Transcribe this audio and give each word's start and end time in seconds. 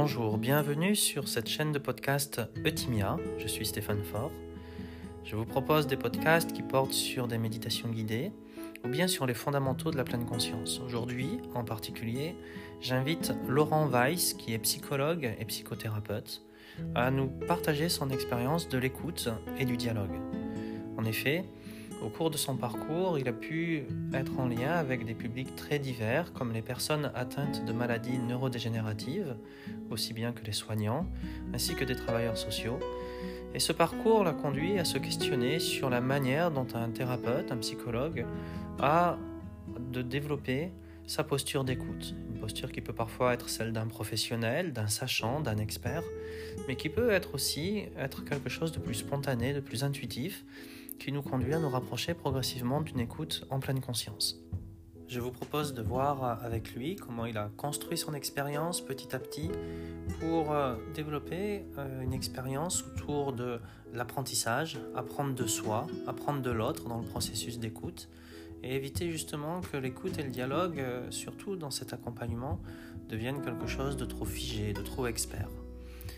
Bonjour, 0.00 0.38
bienvenue 0.38 0.94
sur 0.94 1.26
cette 1.26 1.48
chaîne 1.48 1.72
de 1.72 1.78
podcast 1.80 2.40
Eutimia. 2.64 3.16
Je 3.36 3.48
suis 3.48 3.66
Stéphane 3.66 4.04
Faure. 4.04 4.30
Je 5.24 5.34
vous 5.34 5.44
propose 5.44 5.88
des 5.88 5.96
podcasts 5.96 6.52
qui 6.52 6.62
portent 6.62 6.92
sur 6.92 7.26
des 7.26 7.36
méditations 7.36 7.88
guidées 7.88 8.30
ou 8.84 8.88
bien 8.88 9.08
sur 9.08 9.26
les 9.26 9.34
fondamentaux 9.34 9.90
de 9.90 9.96
la 9.96 10.04
pleine 10.04 10.24
conscience. 10.24 10.80
Aujourd'hui, 10.86 11.40
en 11.56 11.64
particulier, 11.64 12.36
j'invite 12.80 13.32
Laurent 13.48 13.88
Weiss, 13.88 14.34
qui 14.34 14.54
est 14.54 14.60
psychologue 14.60 15.34
et 15.36 15.44
psychothérapeute, 15.46 16.42
à 16.94 17.10
nous 17.10 17.26
partager 17.26 17.88
son 17.88 18.10
expérience 18.10 18.68
de 18.68 18.78
l'écoute 18.78 19.28
et 19.58 19.64
du 19.64 19.76
dialogue. 19.76 20.14
En 20.96 21.04
effet, 21.06 21.44
au 22.02 22.08
cours 22.08 22.30
de 22.30 22.36
son 22.36 22.56
parcours, 22.56 23.18
il 23.18 23.28
a 23.28 23.32
pu 23.32 23.84
être 24.12 24.38
en 24.38 24.46
lien 24.46 24.72
avec 24.72 25.04
des 25.04 25.14
publics 25.14 25.54
très 25.56 25.78
divers, 25.78 26.32
comme 26.32 26.52
les 26.52 26.62
personnes 26.62 27.10
atteintes 27.14 27.64
de 27.64 27.72
maladies 27.72 28.18
neurodégénératives, 28.18 29.36
aussi 29.90 30.12
bien 30.12 30.32
que 30.32 30.44
les 30.44 30.52
soignants, 30.52 31.06
ainsi 31.52 31.74
que 31.74 31.84
des 31.84 31.96
travailleurs 31.96 32.36
sociaux. 32.36 32.78
Et 33.54 33.58
ce 33.58 33.72
parcours 33.72 34.24
l'a 34.24 34.32
conduit 34.32 34.78
à 34.78 34.84
se 34.84 34.98
questionner 34.98 35.58
sur 35.58 35.90
la 35.90 36.00
manière 36.00 36.50
dont 36.50 36.66
un 36.74 36.90
thérapeute, 36.90 37.50
un 37.50 37.56
psychologue, 37.56 38.26
a 38.78 39.18
de 39.90 40.02
développer 40.02 40.70
sa 41.06 41.24
posture 41.24 41.64
d'écoute. 41.64 42.14
Une 42.28 42.38
posture 42.38 42.70
qui 42.70 42.82
peut 42.82 42.92
parfois 42.92 43.32
être 43.32 43.48
celle 43.48 43.72
d'un 43.72 43.86
professionnel, 43.86 44.72
d'un 44.72 44.88
sachant, 44.88 45.40
d'un 45.40 45.56
expert, 45.56 46.02
mais 46.68 46.76
qui 46.76 46.90
peut 46.90 47.10
être 47.10 47.34
aussi 47.34 47.84
être 47.98 48.24
quelque 48.24 48.50
chose 48.50 48.72
de 48.72 48.78
plus 48.78 48.94
spontané, 48.94 49.54
de 49.54 49.60
plus 49.60 49.82
intuitif, 49.84 50.44
qui 50.98 51.12
nous 51.12 51.22
conduit 51.22 51.54
à 51.54 51.58
nous 51.58 51.68
rapprocher 51.68 52.14
progressivement 52.14 52.80
d'une 52.80 53.00
écoute 53.00 53.44
en 53.50 53.60
pleine 53.60 53.80
conscience. 53.80 54.40
Je 55.08 55.20
vous 55.20 55.30
propose 55.30 55.72
de 55.72 55.80
voir 55.80 56.44
avec 56.44 56.74
lui 56.74 56.94
comment 56.96 57.24
il 57.24 57.38
a 57.38 57.50
construit 57.56 57.96
son 57.96 58.12
expérience 58.12 58.82
petit 58.82 59.16
à 59.16 59.18
petit 59.18 59.50
pour 60.20 60.52
euh, 60.52 60.76
développer 60.94 61.64
euh, 61.78 62.02
une 62.02 62.12
expérience 62.12 62.84
autour 62.84 63.32
de 63.32 63.58
l'apprentissage, 63.94 64.78
apprendre 64.94 65.34
de 65.34 65.46
soi, 65.46 65.86
apprendre 66.06 66.42
de 66.42 66.50
l'autre 66.50 66.88
dans 66.88 66.98
le 66.98 67.06
processus 67.06 67.58
d'écoute 67.58 68.10
et 68.62 68.76
éviter 68.76 69.10
justement 69.10 69.62
que 69.62 69.78
l'écoute 69.78 70.18
et 70.18 70.22
le 70.22 70.30
dialogue, 70.30 70.78
euh, 70.78 71.10
surtout 71.10 71.56
dans 71.56 71.70
cet 71.70 71.94
accompagnement, 71.94 72.60
deviennent 73.08 73.40
quelque 73.40 73.66
chose 73.66 73.96
de 73.96 74.04
trop 74.04 74.26
figé, 74.26 74.74
de 74.74 74.82
trop 74.82 75.06
expert. 75.06 75.48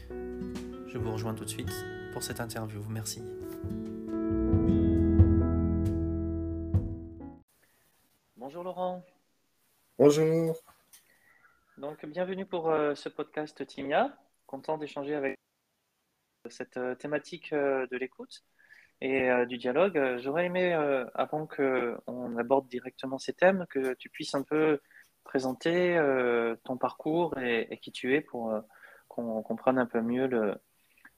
Je 0.08 0.98
vous 0.98 1.12
rejoins 1.12 1.34
tout 1.34 1.44
de 1.44 1.50
suite 1.50 1.72
pour 2.12 2.24
cette 2.24 2.40
interview. 2.40 2.80
Merci. 2.88 3.22
Bonjour. 10.02 10.56
Donc 11.76 12.06
bienvenue 12.06 12.46
pour 12.46 12.70
euh, 12.70 12.94
ce 12.94 13.10
podcast 13.10 13.66
Timia. 13.66 14.16
Content 14.46 14.78
d'échanger 14.78 15.14
avec 15.14 15.38
cette 16.48 16.78
euh, 16.78 16.94
thématique 16.94 17.52
euh, 17.52 17.86
de 17.88 17.98
l'écoute 17.98 18.42
et 19.02 19.28
du 19.46 19.58
dialogue. 19.58 20.18
J'aurais 20.20 20.46
aimé, 20.46 20.72
avant 21.14 21.46
qu'on 21.46 22.36
aborde 22.38 22.66
directement 22.68 23.18
ces 23.18 23.34
thèmes, 23.34 23.66
que 23.68 23.92
tu 23.94 24.08
puisses 24.08 24.34
un 24.34 24.42
peu 24.42 24.80
présenter 25.24 25.98
ton 26.64 26.76
parcours 26.76 27.36
et, 27.38 27.78
qui 27.80 27.92
tu 27.92 28.14
es 28.14 28.20
pour 28.20 28.52
qu'on 29.08 29.42
comprenne 29.42 29.78
un 29.78 29.86
peu 29.86 30.02
mieux 30.02 30.26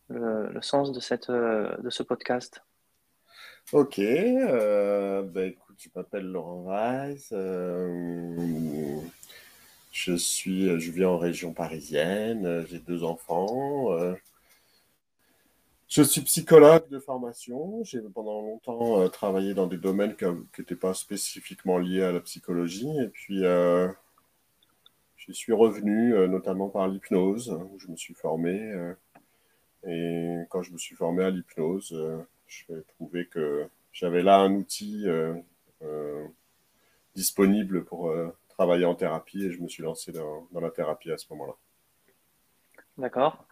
le, 0.08 0.60
sens 0.60 0.92
de, 0.92 1.00
cette, 1.00 1.28
de 1.28 1.90
ce 1.90 2.04
podcast. 2.04 2.62
Ok, 3.72 3.98
euh, 4.00 5.22
bah, 5.22 5.46
écoute, 5.46 5.76
je 5.78 5.88
m'appelle 5.96 6.26
Laurent 6.26 6.62
Weiss. 6.64 7.30
Euh, 7.32 9.00
je 9.90 10.12
suis, 10.14 10.78
je 10.78 10.90
vis 10.90 11.06
en 11.06 11.16
région 11.16 11.54
parisienne. 11.54 12.66
J'ai 12.68 12.80
deux 12.80 13.02
enfants. 13.02 13.92
Euh, 13.92 14.14
je 15.88 16.02
suis 16.02 16.20
psychologue 16.20 16.86
de 16.90 16.98
formation. 16.98 17.82
J'ai 17.82 18.02
pendant 18.02 18.42
longtemps 18.42 19.08
travaillé 19.08 19.54
dans 19.54 19.66
des 19.66 19.78
domaines 19.78 20.16
qui 20.16 20.26
n'étaient 20.58 20.76
pas 20.76 20.92
spécifiquement 20.92 21.78
liés 21.78 22.02
à 22.02 22.12
la 22.12 22.20
psychologie. 22.20 22.90
Et 22.98 23.08
puis, 23.08 23.40
je 25.16 25.32
suis 25.32 25.54
revenu 25.54 26.12
notamment 26.28 26.68
par 26.68 26.88
l'hypnose, 26.88 27.48
où 27.72 27.78
je 27.78 27.88
me 27.88 27.96
suis 27.96 28.14
formé. 28.14 28.70
et 29.86 30.42
quand 30.50 30.62
je 30.62 30.72
me 30.72 30.78
suis 30.78 30.94
formé 30.94 31.24
à 31.24 31.30
l'hypnose, 31.30 31.94
je 32.46 32.74
trouvé 32.96 33.26
que 33.26 33.68
j'avais 33.92 34.22
là 34.22 34.36
un 34.38 34.52
outil 34.54 35.04
euh, 35.06 35.34
euh, 35.82 36.26
disponible 37.14 37.84
pour 37.84 38.08
euh, 38.08 38.34
travailler 38.48 38.84
en 38.84 38.94
thérapie 38.94 39.46
et 39.46 39.50
je 39.50 39.60
me 39.60 39.68
suis 39.68 39.82
lancé 39.82 40.12
dans, 40.12 40.46
la 40.60 40.70
thérapie 40.70 41.12
à 41.12 41.18
ce 41.18 41.26
moment-là. 41.30 41.54
D'accord. 42.98 43.46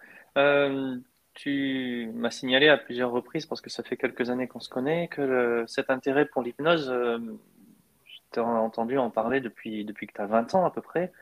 tu 1.34 2.10
m'as 2.14 2.30
signalé 2.30 2.68
à 2.68 2.76
plusieurs 2.76 3.10
reprises, 3.10 3.46
parce 3.46 3.60
que 3.60 3.70
ça 3.70 3.82
fait 3.82 3.96
quelques 3.96 4.28
années 4.28 4.48
qu'on 4.48 4.60
se 4.60 4.68
connaît, 4.68 5.08
que 5.08 5.64
cet 5.66 5.90
intérêt 5.90 6.26
pour 6.26 6.42
l'hypnose, 6.42 6.88
je 6.90 8.18
t'ai 8.30 8.40
entendu 8.40 8.98
en 8.98 9.10
parler 9.10 9.40
depuis, 9.40 9.86
que 9.86 10.12
tu 10.14 10.20
as 10.20 10.26
20 10.26 10.54
ans 10.54 10.64
à 10.66 10.70
peu 10.70 10.82
près. 10.82 11.12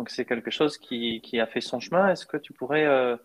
Donc 0.00 0.08
c'est 0.08 0.24
quelque 0.24 0.50
chose 0.50 0.78
qui, 0.78 1.20
a 1.38 1.46
fait 1.46 1.60
son 1.60 1.78
chemin. 1.78 2.08
Est-ce 2.08 2.24
que 2.24 2.38
tu 2.38 2.54
pourrais 2.54 2.86
euh, 2.86 3.18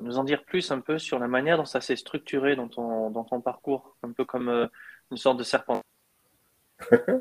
nous 0.00 0.18
en 0.18 0.24
dire 0.24 0.44
plus 0.44 0.70
un 0.70 0.80
peu 0.80 0.98
sur 0.98 1.18
la 1.18 1.28
manière 1.28 1.56
dont 1.56 1.64
ça 1.64 1.80
s'est 1.80 1.96
structuré 1.96 2.56
dans 2.56 2.68
ton, 2.68 3.10
dans 3.10 3.24
ton 3.24 3.40
parcours, 3.40 3.96
un 4.02 4.12
peu 4.12 4.24
comme 4.24 4.48
euh, 4.48 4.66
une 5.10 5.16
sorte 5.16 5.38
de 5.38 5.44
serpent. 5.44 5.80
ouais, 6.90 7.20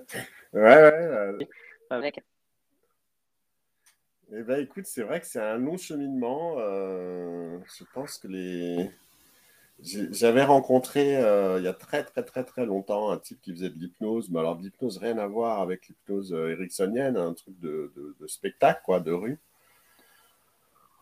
ouais. 0.54 1.48
Avec. 1.90 2.24
Eh 4.32 4.42
ben, 4.42 4.60
écoute, 4.60 4.86
c'est 4.86 5.04
vrai 5.04 5.20
que 5.20 5.28
c'est 5.28 5.42
un 5.42 5.58
long 5.58 5.78
cheminement. 5.78 6.56
Euh, 6.58 7.60
je 7.78 7.84
pense 7.94 8.18
que 8.18 8.28
les. 8.28 8.92
J'avais 9.80 10.44
rencontré 10.44 11.14
il 11.58 11.64
y 11.64 11.68
a 11.68 11.74
très 11.74 12.04
très 12.04 12.24
très 12.24 12.44
très 12.44 12.66
longtemps 12.66 13.10
un 13.12 13.18
type 13.18 13.42
qui 13.42 13.52
faisait 13.52 13.70
de 13.70 13.78
l'hypnose, 13.78 14.30
mais 14.30 14.40
alors 14.40 14.56
de 14.56 14.64
l'hypnose 14.64 14.98
rien 14.98 15.18
à 15.18 15.28
voir 15.28 15.60
avec 15.62 15.88
l'hypnose 15.88 16.32
ericksonienne, 16.32 17.18
un 17.18 17.34
truc 17.34 17.60
de, 17.60 17.92
de, 17.96 18.16
de, 18.20 18.28
spectacle 18.28 18.82
quoi, 18.86 19.00
de 19.00 19.12
rue. 19.12 19.40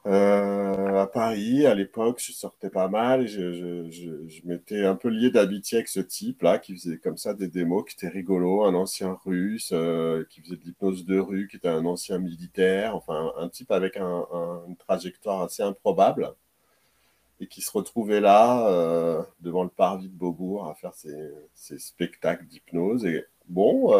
Euh, 0.08 0.98
à 1.00 1.06
Paris, 1.08 1.68
à 1.68 1.76
l'époque, 1.76 2.20
je 2.20 2.32
sortais 2.32 2.70
pas 2.72 2.88
mal. 2.88 3.28
Je, 3.28 3.90
je, 3.92 4.42
m'étais 4.46 4.84
un 4.86 4.96
peu 4.96 5.10
lié 5.10 5.30
d'amitié 5.30 5.78
avec 5.80 5.88
ce 5.88 6.00
type-là 6.00 6.58
qui 6.60 6.74
faisait 6.76 6.98
comme 6.98 7.18
ça 7.18 7.34
des 7.34 7.48
démos 7.48 7.86
qui 7.86 7.96
étaient 7.96 8.08
rigolos, 8.08 8.66
un 8.66 8.74
ancien 8.74 9.18
russe 9.26 9.72
euh, 9.74 10.26
qui 10.30 10.42
faisait 10.42 10.56
de 10.56 10.64
l'hypnose 10.64 11.06
de 11.06 11.20
rue, 11.20 11.48
qui 11.48 11.58
était 11.58 11.68
un 11.68 11.86
ancien 11.86 12.18
militaire, 12.18 12.96
enfin 12.96 13.32
un 13.38 13.50
type 13.50 13.72
avec 13.72 13.98
un, 13.98 14.26
une 14.68 14.76
trajectoire 14.76 15.44
assez 15.44 15.62
improbable 15.64 16.34
et 17.40 17.48
qui 17.48 17.62
se 17.62 17.72
retrouvait 17.72 18.22
là 18.22 18.68
euh, 18.70 19.24
devant 19.40 19.64
le 19.64 19.70
parvis 19.70 20.10
de 20.10 20.16
Beaubourg 20.16 20.68
à 20.68 20.76
faire 20.76 20.94
ses, 20.94 21.80
spectacles 21.80 22.46
d'hypnose. 22.46 23.06
Et 23.06 23.26
bon, 23.48 23.94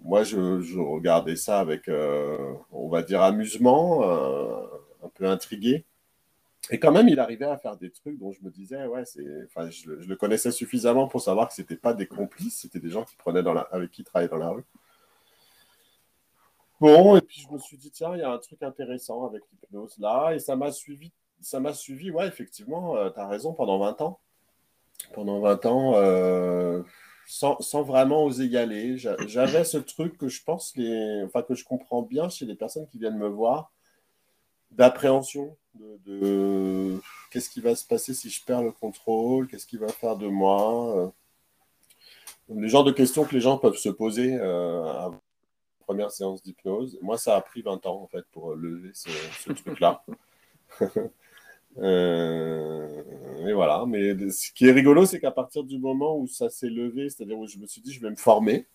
moi, 0.00 0.22
je, 0.22 0.78
regardais 0.78 1.36
ça 1.36 1.60
avec, 1.60 1.88
euh, 1.88 2.54
on 2.72 2.88
va 2.88 3.02
dire, 3.02 3.22
amusement, 3.22 4.02
euh, 4.04 4.66
un 5.02 5.08
peu 5.08 5.26
intrigué. 5.26 5.84
Et 6.70 6.78
quand 6.78 6.92
même, 6.92 7.08
il 7.08 7.18
arrivait 7.18 7.46
à 7.46 7.56
faire 7.56 7.76
des 7.76 7.90
trucs 7.90 8.18
dont 8.18 8.32
je 8.32 8.42
me 8.42 8.50
disais, 8.50 8.86
ouais, 8.86 9.04
c'est, 9.04 9.24
enfin, 9.46 9.70
je, 9.70 9.90
le 9.90 10.16
connaissais 10.16 10.50
suffisamment 10.50 11.08
pour 11.08 11.22
savoir 11.22 11.48
que 11.48 11.54
c'était 11.54 11.76
pas 11.76 11.94
des 11.94 12.06
complices, 12.06 12.60
c'était 12.60 12.80
des 12.80 12.90
gens 12.90 13.04
qui 13.04 13.16
prenaient 13.16 13.42
avec 13.70 13.90
qui 13.90 14.02
il 14.02 14.04
travaillait 14.04 14.30
dans 14.30 14.38
la 14.38 14.50
rue. 14.50 14.64
Bon, 16.80 17.16
et 17.16 17.20
puis 17.20 17.40
je 17.40 17.52
me 17.52 17.58
suis 17.58 17.76
dit, 17.76 17.90
tiens, 17.90 18.14
il 18.14 18.20
y 18.20 18.22
a 18.22 18.30
un 18.30 18.38
truc 18.38 18.62
intéressant 18.62 19.26
avec 19.26 19.42
l'hypnose 19.50 19.98
là, 19.98 20.32
et 20.32 20.38
ça 20.38 20.54
m'a 20.54 20.70
suivi, 20.70 21.10
ça 21.40 21.58
m'a 21.58 21.72
suivi, 21.72 22.10
ouais, 22.10 22.28
effectivement, 22.28 22.96
euh, 22.96 23.10
tu 23.10 23.18
as 23.18 23.26
raison, 23.26 23.52
pendant 23.52 23.78
20 23.78 24.00
ans. 24.02 24.20
Pendant 25.14 25.40
20 25.40 25.66
ans, 25.66 25.92
euh, 25.94 26.82
sans, 27.28 27.82
vraiment 27.82 28.24
oser 28.24 28.46
y 28.46 28.56
aller. 28.56 28.96
J'avais 28.96 29.64
ce 29.64 29.78
truc 29.78 30.16
que 30.16 30.28
je 30.28 30.42
pense, 30.42 30.74
les, 30.76 31.22
enfin, 31.24 31.42
que 31.42 31.54
je 31.54 31.64
comprends 31.64 32.02
bien 32.02 32.28
chez 32.28 32.46
les 32.46 32.54
personnes 32.54 32.86
qui 32.88 32.98
viennent 32.98 33.18
me 33.18 33.28
voir, 33.28 33.70
d'appréhension, 34.70 35.56
de, 35.74 36.98
qu'est-ce 37.30 37.50
qui 37.50 37.60
va 37.60 37.74
se 37.74 37.86
passer 37.86 38.14
si 38.14 38.30
je 38.30 38.42
perds 38.44 38.62
le 38.62 38.72
contrôle, 38.72 39.46
qu'est-ce 39.46 39.66
qui 39.66 39.76
va 39.76 39.88
faire 39.88 40.16
de 40.16 40.26
moi. 40.26 41.12
Les 42.48 42.68
genres 42.68 42.84
de 42.84 42.92
questions 42.92 43.24
que 43.24 43.34
les 43.34 43.42
gens 43.42 43.58
peuvent 43.58 43.76
se 43.76 43.90
poser 43.90 44.34
euh, 44.40 44.82
à 44.84 45.10
la 45.10 45.20
première 45.80 46.10
séance 46.10 46.42
d'hypnose. 46.42 46.98
Moi, 47.02 47.18
ça 47.18 47.36
a 47.36 47.42
pris 47.42 47.60
20 47.60 47.84
ans, 47.84 48.00
en 48.02 48.06
fait, 48.06 48.24
pour 48.32 48.54
lever 48.54 48.90
ce, 48.94 49.10
ce 49.44 49.52
truc-là. 49.52 50.02
Euh, 51.76 53.02
et 53.46 53.52
voilà. 53.52 53.84
Mais 53.86 54.30
ce 54.30 54.52
qui 54.52 54.66
est 54.66 54.72
rigolo, 54.72 55.06
c'est 55.06 55.20
qu'à 55.20 55.30
partir 55.30 55.64
du 55.64 55.78
moment 55.78 56.16
où 56.18 56.26
ça 56.26 56.50
s'est 56.50 56.70
levé, 56.70 57.08
c'est-à-dire 57.08 57.38
où 57.38 57.46
je 57.46 57.58
me 57.58 57.66
suis 57.66 57.80
dit, 57.80 57.92
je 57.92 58.00
vais 58.00 58.10
me 58.10 58.16
former, 58.16 58.66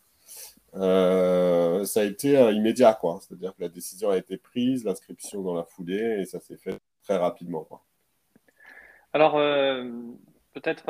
euh, 0.75 1.83
ça 1.85 2.01
a 2.01 2.03
été 2.03 2.37
euh, 2.37 2.51
immédiat, 2.51 2.93
quoi. 2.93 3.19
C'est-à-dire 3.21 3.55
que 3.55 3.61
la 3.61 3.69
décision 3.69 4.09
a 4.09 4.17
été 4.17 4.37
prise, 4.37 4.85
l'inscription 4.85 5.41
dans 5.41 5.53
la 5.53 5.63
foulée, 5.63 6.21
et 6.21 6.25
ça 6.25 6.39
s'est 6.39 6.57
fait 6.57 6.79
très 7.03 7.17
rapidement, 7.17 7.63
quoi. 7.63 7.83
Alors, 9.13 9.33
peut-être, 10.53 10.85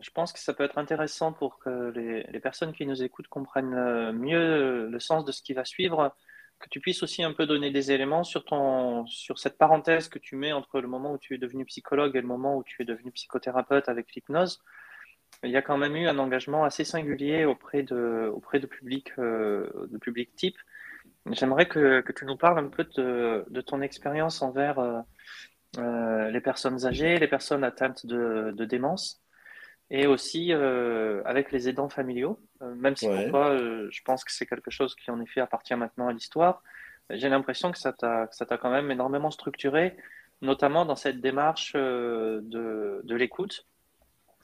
je 0.00 0.10
pense 0.14 0.32
que 0.32 0.38
ça 0.38 0.54
peut 0.54 0.64
être 0.64 0.78
intéressant 0.78 1.30
pour 1.30 1.58
que 1.58 1.92
les, 1.94 2.40
personnes 2.40 2.72
qui 2.72 2.86
nous 2.86 3.02
écoutent 3.02 3.28
comprennent 3.28 4.12
mieux 4.12 4.86
le 4.86 4.98
sens 4.98 5.26
de 5.26 5.30
ce 5.30 5.42
qui 5.42 5.52
va 5.52 5.66
suivre, 5.66 6.14
que 6.58 6.68
tu 6.70 6.80
puisses 6.80 7.02
aussi 7.02 7.22
un 7.22 7.32
peu 7.32 7.46
donner 7.46 7.70
des 7.70 7.92
éléments 7.92 8.24
sur, 8.24 8.44
ton, 8.44 9.06
sur 9.06 9.38
cette 9.38 9.58
parenthèse 9.58 10.08
que 10.08 10.18
tu 10.18 10.36
mets 10.36 10.52
entre 10.52 10.80
le 10.80 10.88
moment 10.88 11.12
où 11.12 11.18
tu 11.18 11.34
es 11.34 11.38
devenu 11.38 11.64
psychologue 11.66 12.16
et 12.16 12.20
le 12.20 12.26
moment 12.26 12.56
où 12.56 12.64
tu 12.64 12.82
es 12.82 12.84
devenu 12.84 13.10
psychothérapeute 13.12 13.88
avec 13.88 14.14
l'hypnose. 14.14 14.62
Il 15.42 15.50
y 15.50 15.56
a 15.56 15.62
quand 15.62 15.76
même 15.76 15.96
eu 15.96 16.06
un 16.08 16.18
engagement 16.18 16.64
assez 16.64 16.84
singulier 16.84 17.44
auprès 17.44 17.82
de, 17.82 18.30
auprès 18.32 18.58
de 18.58 18.66
publics 18.66 19.12
euh, 19.18 19.68
de 19.90 19.98
public 19.98 20.34
type. 20.34 20.56
J'aimerais 21.30 21.66
que, 21.66 22.00
que, 22.00 22.12
tu 22.12 22.24
nous 22.24 22.36
parles 22.36 22.58
un 22.58 22.68
peu 22.68 22.84
de, 22.84 23.44
de 23.48 23.60
ton 23.60 23.82
expérience 23.82 24.42
envers 24.42 24.78
euh, 24.78 25.00
euh, 25.78 26.30
les 26.30 26.40
personnes 26.40 26.86
âgées, 26.86 27.18
les 27.18 27.28
personnes 27.28 27.64
atteintes 27.64 28.06
de, 28.06 28.52
de 28.56 28.64
démence 28.64 29.20
et 29.90 30.06
aussi 30.06 30.52
euh, 30.52 31.22
avec 31.24 31.52
les 31.52 31.68
aidants 31.68 31.88
familiaux, 31.88 32.40
euh, 32.62 32.74
même 32.74 32.96
si 32.96 33.06
pour 33.06 33.28
toi, 33.28 33.50
euh, 33.50 33.88
je 33.90 34.02
pense 34.02 34.24
que 34.24 34.32
c'est 34.32 34.46
quelque 34.46 34.70
chose 34.70 34.94
qui 34.96 35.10
en 35.10 35.20
effet 35.20 35.40
appartient 35.40 35.74
maintenant 35.76 36.08
à 36.08 36.12
l'histoire, 36.12 36.62
j'ai 37.10 37.28
l'impression 37.28 37.70
que 37.70 37.78
ça 37.78 37.92
t'a 37.92 38.58
quand 38.58 38.70
même 38.70 38.90
énormément 38.90 39.30
structuré, 39.30 39.96
notamment 40.42 40.84
dans 40.84 40.96
cette 40.96 41.20
démarche 41.20 41.74
de, 41.74 42.42
de 43.04 43.14
l'écoute, 43.14 43.64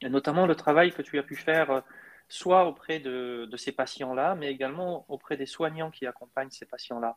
et 0.01 0.09
notamment 0.09 0.47
le 0.47 0.55
travail 0.55 0.93
que 0.93 1.03
tu 1.03 1.19
as 1.19 1.25
pu 1.25 1.35
faire 1.35 1.83
soit 2.29 2.67
auprès 2.67 3.01
de, 3.01 3.49
de 3.51 3.57
ces 3.57 3.73
patients-là, 3.73 4.37
mais 4.37 4.51
également 4.51 5.05
auprès 5.09 5.37
des 5.37 5.45
soignants 5.45 5.91
qui 5.91 6.07
accompagnent 6.07 6.51
ces 6.51 6.65
patients-là. 6.65 7.17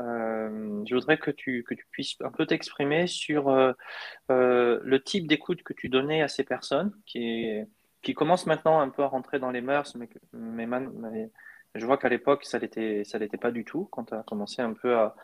Euh, 0.00 0.82
je 0.86 0.94
voudrais 0.94 1.18
que 1.18 1.30
tu, 1.30 1.62
que 1.64 1.74
tu 1.74 1.86
puisses 1.90 2.16
un 2.20 2.30
peu 2.30 2.46
t'exprimer 2.46 3.06
sur 3.06 3.48
euh, 3.48 3.72
euh, 4.30 4.80
le 4.82 5.02
type 5.02 5.28
d'écoute 5.28 5.62
que 5.62 5.72
tu 5.72 5.88
donnais 5.88 6.22
à 6.22 6.28
ces 6.28 6.44
personnes, 6.44 6.92
qui, 7.06 7.60
qui 8.02 8.14
commencent 8.14 8.46
maintenant 8.46 8.80
un 8.80 8.88
peu 8.88 9.02
à 9.02 9.06
rentrer 9.06 9.38
dans 9.38 9.50
les 9.50 9.60
mœurs, 9.60 9.94
mais, 9.94 10.08
mais, 10.32 11.30
je 11.76 11.86
vois 11.86 11.98
qu'à 11.98 12.08
l'époque, 12.08 12.44
ça 12.44 12.58
ne 12.58 13.04
ça 13.04 13.18
l'était 13.18 13.36
pas 13.36 13.50
du 13.50 13.64
tout, 13.64 13.86
quand 13.90 14.04
tu 14.06 14.14
as 14.14 14.22
commencé 14.22 14.62
un 14.62 14.74
peu 14.74 14.96
à, 14.96 15.14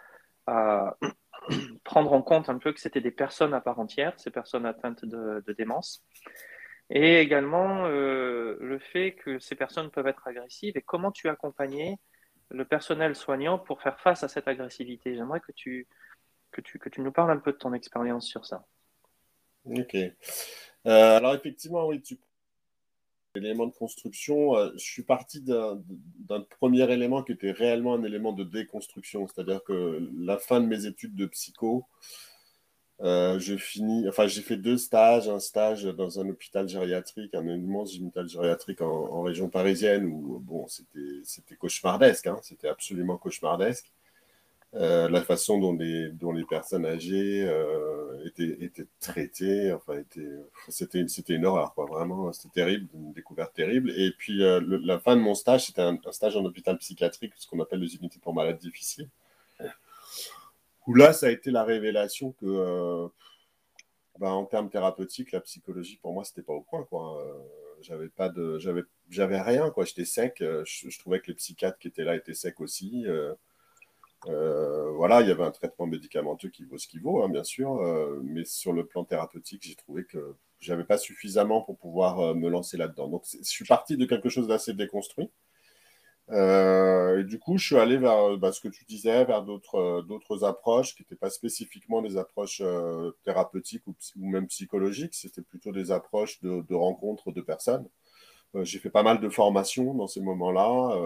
à 0.47 0.97
prendre 1.85 2.13
en 2.13 2.23
compte 2.23 2.49
un 2.49 2.59
peu 2.59 2.73
que 2.73 2.81
c'était 2.81 3.01
des 3.01 3.13
personnes 3.13 3.55
à 3.55 3.61
part 3.61 3.79
entière, 3.79 4.15
ces 4.19 4.31
personnes 4.31 4.67
atteintes 4.67 5.05
de, 5.05 5.43
de 5.47 5.53
démence. 5.53 6.05
Et 6.93 7.21
également 7.21 7.87
le 7.87 8.79
fait 8.93 9.13
que 9.13 9.39
ces 9.39 9.55
personnes 9.55 9.93
peuvent 9.93 10.09
être 10.09 10.27
agressives 10.27 10.77
et 10.77 10.83
comment 10.83 11.13
tu 11.13 11.29
accompagnais 11.29 12.01
le 12.51 12.65
personnel 12.65 13.15
soignant 13.15 13.59
pour 13.59 13.81
faire 13.81 13.99
face 14.01 14.23
à 14.23 14.29
cette 14.29 14.49
agressivité. 14.49 15.15
J'aimerais 15.15 15.41
que 15.41 15.53
tu, 15.53 15.87
que, 16.51 16.61
tu, 16.61 16.79
que 16.79 16.89
tu 16.89 17.01
nous 17.01 17.13
parles 17.13 17.31
un 17.31 17.39
peu 17.39 17.53
de 17.53 17.59
ton 17.59 17.73
expérience 17.73 18.27
sur 18.27 18.45
ça. 18.45 18.67
Ok. 19.65 19.95
Euh, 19.95 20.13
alors 20.85 21.35
effectivement, 21.35 21.87
oui, 21.87 22.01
tu 22.01 22.19
élément 23.37 23.67
de 23.67 23.73
construction, 23.73 24.57
euh, 24.57 24.73
je 24.75 24.83
suis 24.83 25.03
parti 25.03 25.41
d'un 25.41 26.41
premier 26.59 26.91
élément 26.91 27.23
qui 27.23 27.33
était 27.33 27.53
réellement 27.53 27.95
un 27.95 28.03
élément 28.03 28.33
de 28.33 28.45
déconstruction, 28.45 29.29
c'est-à-dire 29.29 29.63
que 29.63 30.11
la 30.19 30.39
fin 30.39 30.61
de 30.61 30.67
mes 30.67 30.87
études 30.87 31.15
de 31.15 31.27
psycho, 31.27 31.87
euh, 33.03 33.39
je 33.39 33.57
finis, 33.57 34.07
enfin, 34.09 34.27
j'ai 34.27 34.43
fait 34.43 34.57
deux 34.57 34.77
stages, 34.77 35.29
un 35.29 35.39
stage 35.39 35.85
dans 35.85 36.21
un 36.21 36.29
hôpital 36.29 36.69
gériatrique, 36.69 37.35
un 37.35 37.47
immense 37.49 37.97
hôpital 37.97 38.29
gériatrique 38.29 38.83
en, 38.83 39.23
région 39.23 39.49
parisienne 39.49 40.05
où, 40.05 40.39
bon, 40.41 40.67
c'était 40.69 41.57
cauchemardesque, 41.57 42.27
hein, 42.27 42.39
c'était 42.43 42.69
absolument 42.69 43.17
cauchemardesque. 43.17 43.91
Euh, 44.75 45.09
la 45.09 45.23
façon 45.23 45.59
dont 45.59 45.73
les, 45.73 46.11
dont 46.11 46.31
les 46.31 46.45
personnes 46.45 46.87
âgées 46.87 47.43
euh, 47.45 48.25
étaient, 48.25 48.57
étaient, 48.65 48.87
traitées, 49.01 49.73
enfin, 49.73 49.95
c'était 50.69 51.03
une 51.29 51.47
horreur, 51.47 51.75
quoi, 51.75 51.87
vraiment, 51.87 52.33
c'était 52.33 52.61
terrible, 52.61 52.89
une 52.95 53.13
découverte 53.13 53.55
terrible. 53.55 53.91
Et 53.97 54.13
puis, 54.13 54.39
la 54.41 54.99
fin 55.01 55.17
de 55.17 55.23
mon 55.23 55.35
stage, 55.35 55.67
c'était 55.67 55.83
un, 55.83 55.99
un, 56.05 56.13
stage 56.13 56.37
en 56.37 56.45
hôpital 56.45 56.77
psychiatrique, 56.79 57.33
ce 57.37 57.47
qu'on 57.49 57.61
appelle 57.61 57.81
les 57.81 57.97
unités 57.97 58.19
pour 58.21 58.35
malades 58.35 58.59
difficiles 58.59 59.09
là, 60.89 61.13
ça 61.13 61.27
a 61.27 61.31
été 61.31 61.51
la 61.51 61.65
révélation 61.65 62.33
que, 62.33 63.09
bah, 64.19 64.33
en 64.33 64.45
termes 64.45 64.71
thérapeutiques, 64.71 65.33
la 65.33 65.41
psychologie, 65.41 65.99
pour 66.03 66.13
moi, 66.13 66.25
c'était 66.25 66.43
pas 66.43 66.53
au 66.53 66.63
point. 66.63 66.85
Quoi. 66.85 67.23
Euh, 67.25 67.33
j'avais 67.81 68.09
pas 68.09 68.29
de, 68.29 68.59
j'avais, 68.59 68.83
j'avais 69.09 69.41
rien. 69.41 69.71
Quoi. 69.71 69.85
J'étais 69.85 70.05
sec. 70.05 70.41
Euh, 70.43 70.63
je, 70.67 70.99
trouvais 70.99 71.21
que 71.21 71.29
les 71.29 71.35
psychiatres 71.35 71.79
qui 71.79 71.89
étaient 71.89 72.05
là 72.05 72.17
étaient 72.17 72.35
secs 72.35 72.61
aussi. 72.61 73.07
voilà, 74.27 75.23
il 75.23 75.29
y 75.29 75.31
avait 75.31 75.45
un 75.45 75.51
traitement 75.51 75.87
médicamenteux 75.87 76.49
qui 76.51 76.65
vaut 76.65 76.79
ce 76.79 76.87
qu'il 76.89 77.01
vaut, 77.01 77.23
hein, 77.23 77.29
bien 77.29 77.45
sûr. 77.45 77.81
mais 78.23 78.45
sur 78.45 78.73
le 78.73 78.85
plan 78.87 79.05
thérapeutique, 79.05 79.63
j'ai 79.65 79.75
trouvé 79.77 80.05
que 80.05 80.35
j'avais 80.61 80.85
pas 80.85 80.99
suffisamment 80.99 81.63
pour 81.63 81.79
pouvoir 81.79 82.35
me 82.35 82.49
lancer 82.51 82.77
là-dedans. 82.77 83.09
Donc, 83.09 83.25
je 83.33 83.49
suis 83.49 83.65
parti 83.65 83.97
de 83.97 84.05
quelque 84.05 84.29
chose 84.29 84.47
d'assez 84.49 84.75
déconstruit. 84.75 85.31
Euh, 86.31 87.21
et 87.21 87.25
du 87.25 87.39
coup, 87.39 87.59
je 87.59 87.67
suis 87.67 87.77
allé 87.77 87.97
vers 87.97 88.37
bah, 88.39 88.53
ce 88.53 88.61
que 88.61 88.69
tu 88.69 88.85
disais, 88.85 89.25
vers 89.25 89.43
d'autres 89.43 89.77
euh, 89.77 90.03
d'autres 90.03 90.45
approches 90.45 90.95
qui 90.95 91.03
n'étaient 91.03 91.17
pas 91.17 91.31
spécifiquement 91.31 92.03
des 92.03 92.17
approches 92.17 92.61
euh, 92.65 93.11
thérapeutiques 93.25 93.83
ou, 93.87 93.95
même 94.17 94.47
psychologiques, 94.47 95.15
c'était 95.15 95.43
plutôt 95.43 95.73
des 95.73 95.91
approches 95.91 96.41
de, 96.41 96.63
de 96.63 96.75
rencontres 96.75 97.33
de 97.33 97.41
personnes. 97.41 97.87
J'ai 98.63 98.81
fait 98.81 98.91
pas 98.91 99.05
mal 99.05 99.21
de 99.21 99.29
formations 99.29 99.95
dans 99.95 100.09
ces 100.09 100.21
moments-là. 100.21 100.97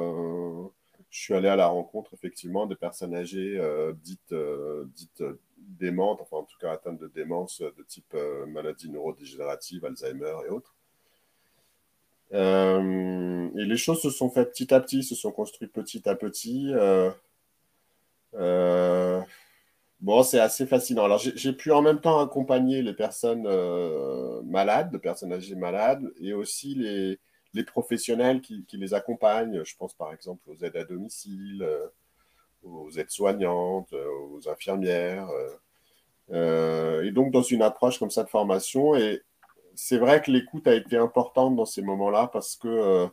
je 1.10 1.20
suis 1.20 1.34
allé 1.34 1.48
à 1.48 1.56
la 1.56 1.66
rencontre 1.66 2.14
effectivement 2.14 2.66
des 2.66 2.74
personnes 2.76 3.14
âgées 3.14 3.60
dites, 4.02 4.34
dites 4.94 5.22
démentes, 5.58 6.20
enfin 6.22 6.38
en 6.38 6.44
tout 6.44 6.56
cas 6.58 6.72
atteintes 6.72 6.98
de 6.98 7.08
démence 7.08 7.60
de 7.60 7.82
type 7.82 8.16
maladie 8.48 8.88
neurodégénérative, 8.90 9.84
Alzheimer 9.84 10.36
et 10.46 10.50
autres. 10.50 10.74
Euh, 12.32 12.80
et 13.56 13.64
les 13.64 13.76
choses 13.76 14.00
se 14.02 14.10
sont 14.10 14.30
faites 14.30 14.50
petit 14.50 14.72
à 14.74 14.80
petit, 14.80 15.02
se 15.02 15.14
sont 15.14 15.32
construites 15.32 15.72
petit 15.72 16.08
à 16.08 16.14
petit. 16.14 16.72
Euh, 16.72 17.10
euh, 18.34 19.20
bon, 20.00 20.22
c'est 20.22 20.40
assez 20.40 20.66
fascinant. 20.66 21.04
Alors, 21.04 21.18
j'ai 21.18 21.52
pu 21.52 21.70
en 21.70 21.82
même 21.82 22.00
temps 22.00 22.20
accompagner 22.20 22.82
les 22.82 22.94
personnes 22.94 23.44
malades, 24.44 24.90
les 24.92 24.98
personnes 24.98 25.32
âgées 25.32 25.54
malades, 25.54 26.12
et 26.20 26.32
aussi 26.32 26.74
les, 26.74 27.64
professionnels 27.64 28.40
qui, 28.40 28.64
qui, 28.64 28.76
les 28.76 28.94
accompagnent. 28.94 29.62
Je 29.64 29.76
pense 29.76 29.94
par 29.94 30.12
exemple 30.12 30.50
aux 30.50 30.64
aides 30.64 30.76
à 30.76 30.84
domicile, 30.84 31.64
aux 32.64 32.90
aides-soignantes, 32.90 33.92
aux 33.92 34.48
infirmières. 34.48 35.28
et 36.32 37.10
donc, 37.12 37.30
dans 37.30 37.42
une 37.42 37.62
approche 37.62 38.00
comme 38.00 38.10
ça 38.10 38.24
de 38.24 38.30
formation, 38.30 38.96
et 38.96 39.22
c'est 39.76 39.98
vrai 39.98 40.20
que 40.22 40.32
l'écoute 40.32 40.66
a 40.66 40.74
été 40.74 40.96
importante 40.96 41.54
dans 41.54 41.66
ces 41.66 41.82
moments-là 41.82 42.28
parce 42.32 42.56
que 42.56 43.08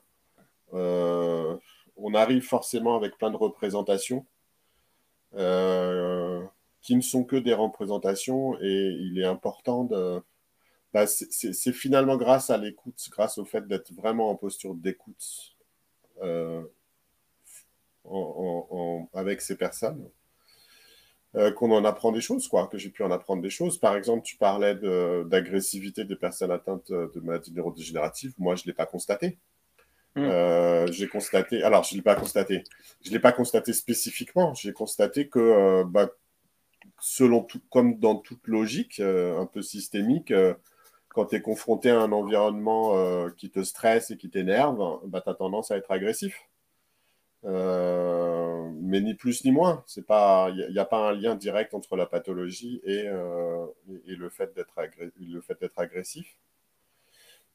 euh, 0.73 1.41
euh, 1.51 1.57
on 1.97 2.13
arrive 2.13 2.43
forcément 2.43 2.95
avec 2.95 3.17
plein 3.17 3.31
de 3.31 3.37
représentations 3.37 4.25
euh, 5.35 6.43
qui 6.81 6.95
ne 6.95 7.01
sont 7.01 7.23
que 7.23 7.35
des 7.35 7.53
représentations 7.53 8.57
et 8.61 8.97
il 8.99 9.19
est 9.19 9.25
important 9.25 9.83
de. 9.85 10.21
Bah, 10.93 11.07
c'est 11.07 11.71
finalement 11.71 12.17
grâce 12.17 12.49
à 12.49 12.57
l'écoute, 12.57 13.01
grâce 13.11 13.37
au 13.37 13.45
fait 13.45 13.65
d'être 13.65 13.93
vraiment 13.93 14.29
en 14.29 14.35
posture 14.35 14.75
d'écoute 14.75 15.55
avec 19.13 19.39
ces 19.41 19.55
personnes, 19.55 20.09
euh, 21.35 21.51
qu'on 21.53 21.71
en 21.71 21.85
apprend 21.85 22.11
des 22.11 22.19
choses, 22.19 22.49
quoi, 22.49 22.67
que 22.67 22.77
j'ai 22.77 22.89
pu 22.89 23.03
en 23.03 23.11
apprendre 23.11 23.41
des 23.41 23.49
choses. 23.49 23.77
Par 23.77 23.95
exemple, 23.95 24.23
tu 24.23 24.35
parlais 24.35 24.75
d'agressivité 24.75 26.03
des 26.03 26.17
personnes 26.17 26.51
atteintes 26.51 26.91
de 26.91 27.19
maladies 27.21 27.53
neurodégénératives. 27.53 28.33
Moi, 28.37 28.55
je 28.55 28.63
ne 28.63 28.67
l'ai 28.67 28.73
pas 28.73 28.85
constaté. 28.85 29.37
Hmm. 30.15 30.23
Euh, 30.23 30.87
j'ai 30.91 31.07
constaté, 31.07 31.63
alors 31.63 31.83
je 31.83 31.93
ne 31.93 31.99
l'ai 31.99 32.03
pas 32.03 32.15
constaté, 32.15 32.63
je 33.01 33.11
l'ai 33.11 33.19
pas 33.19 33.31
constaté 33.31 33.71
spécifiquement, 33.71 34.53
j'ai 34.53 34.73
constaté 34.73 35.29
que, 35.29 35.39
euh, 35.39 35.83
bah, 35.85 36.09
selon 36.99 37.43
tout, 37.43 37.61
comme 37.69 37.97
dans 37.97 38.15
toute 38.15 38.45
logique 38.47 38.99
un 38.99 39.45
peu 39.45 39.61
systémique, 39.61 40.33
quand 41.09 41.27
tu 41.27 41.35
es 41.35 41.41
confronté 41.41 41.89
à 41.89 41.99
un 41.99 42.11
environnement 42.11 43.29
qui 43.37 43.49
te 43.49 43.63
stresse 43.63 44.11
et 44.11 44.17
qui 44.17 44.29
t'énerve, 44.29 44.99
bah, 45.07 45.21
tu 45.21 45.29
as 45.29 45.33
tendance 45.35 45.71
à 45.71 45.77
être 45.77 45.91
agressif. 45.91 46.35
Euh, 47.43 48.69
mais 48.81 49.01
ni 49.01 49.15
plus 49.15 49.43
ni 49.45 49.51
moins. 49.51 49.83
Il 49.95 50.67
n'y 50.71 50.79
a, 50.79 50.85
pas 50.85 51.09
un 51.09 51.13
lien 51.13 51.35
direct 51.35 51.73
entre 51.73 51.95
la 51.95 52.05
pathologie 52.05 52.81
et, 52.83 53.03
euh, 53.07 53.65
et 54.05 54.15
le 54.15 54.29
fait 54.29 54.53
d'être 54.55 54.77
agressif. 55.77 56.37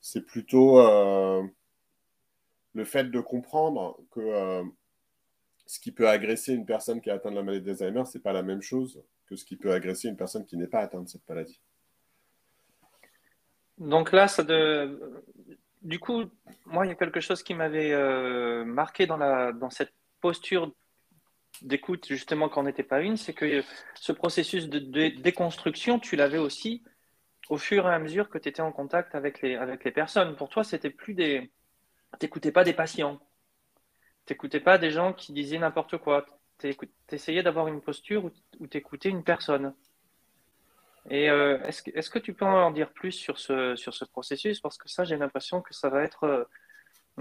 C'est 0.01 0.23
plutôt 0.23 0.81
euh, 0.81 1.43
le 2.77 2.85
fait 2.85 3.05
de 3.05 3.21
comprendre 3.21 3.99
que 4.11 4.63
ce 5.67 5.81
qui 5.81 5.91
peut 5.91 6.09
agresser 6.09 6.53
une 6.53 6.67
personne 6.67 7.01
qui 7.01 7.09
est 7.09 7.13
atteinte 7.13 7.33
de 7.33 7.39
la 7.39 7.43
maladie 7.43 7.65
d'Alzheimer, 7.65 8.05
ce 8.05 8.19
n'est 8.19 8.23
pas 8.23 8.33
la 8.33 8.43
même 8.43 8.63
chose 8.63 9.03
que 9.27 9.35
ce 9.35 9.45
qui 9.45 9.57
peut 9.57 9.73
agresser 9.73 10.09
une 10.09 10.17
personne 10.17 10.45
qui 10.45 10.57
n'est 10.57 10.69
pas 10.69 10.81
atteinte 10.81 11.05
de 11.05 11.09
cette 11.09 11.29
maladie. 11.29 11.61
Donc 13.79 14.13
là, 14.13 14.29
ça 14.29 14.45
de 14.45 15.25
du 15.83 16.01
coup, 16.01 16.25
moi, 16.65 16.85
il 16.85 16.89
y 16.89 16.93
a 16.93 16.97
quelque 16.97 17.21
chose 17.21 17.43
qui 17.43 17.55
m'avait 17.55 17.93
euh, 17.93 18.65
marqué 18.65 19.07
dans, 19.07 19.17
la, 19.17 19.53
dans 19.53 19.71
cette 19.71 19.95
posture 20.21 20.73
d'écoute, 21.63 22.07
justement, 22.09 22.49
quand 22.49 22.63
on 22.63 22.65
n'était 22.65 22.83
pas 22.83 23.01
une, 23.01 23.17
c'est 23.17 23.33
que 23.33 23.63
ce 23.95 24.13
processus 24.13 24.69
de, 24.69 24.81
déconstruction, 25.21 26.01
tu 26.01 26.17
l'avais 26.17 26.39
aussi 26.39 26.83
au 27.49 27.57
fur 27.57 27.87
et 27.87 27.95
à 27.95 27.99
mesure 28.01 28.29
que 28.29 28.39
tu 28.39 28.49
étais 28.49 28.63
en 28.63 28.73
contact 28.73 29.15
avec 29.15 29.41
les, 29.43 29.55
avec 29.55 29.85
les 29.85 29.93
personnes. 29.93 30.35
Pour 30.35 30.49
toi, 30.49 30.65
c'était 30.65 30.91
plus 30.91 31.15
des. 31.15 31.53
Tu 32.19 32.27
n'écoutais 32.27 32.53
pas 32.53 32.65
des 32.65 32.73
patients. 32.73 33.21
Tu 34.27 34.33
n'écoutais 34.33 34.61
pas 34.61 34.79
des 34.79 34.91
gens 34.91 35.13
qui 35.13 35.33
disaient 35.33 35.59
n'importe 35.59 35.99
quoi. 35.99 36.27
tu 36.59 36.75
essayais 37.11 37.43
d'avoir 37.43 37.69
une 37.69 37.81
posture 37.81 38.25
où, 38.25 38.67
tu 38.67 38.79
écoutais 38.79 39.09
une 39.09 39.23
personne. 39.23 39.75
Et 41.09 41.31
euh, 41.31 41.63
est-ce 41.63 41.83
que, 41.83 41.91
est 41.97 42.11
que, 42.11 42.19
tu 42.19 42.35
peux 42.35 42.45
en 42.45 42.73
dire 42.73 42.91
plus 42.91 43.13
sur 43.13 43.39
ce, 43.39 43.77
sur 43.77 43.95
ce 43.95 44.05
processus? 44.05 44.61
Parce 44.61 44.77
que 44.77 44.89
ça, 44.89 45.05
j'ai 45.05 45.17
l'impression 45.17 45.61
que 45.61 45.73
ça 45.73 45.89
va 45.89 46.03
être 46.03 46.25
euh, 46.25 46.45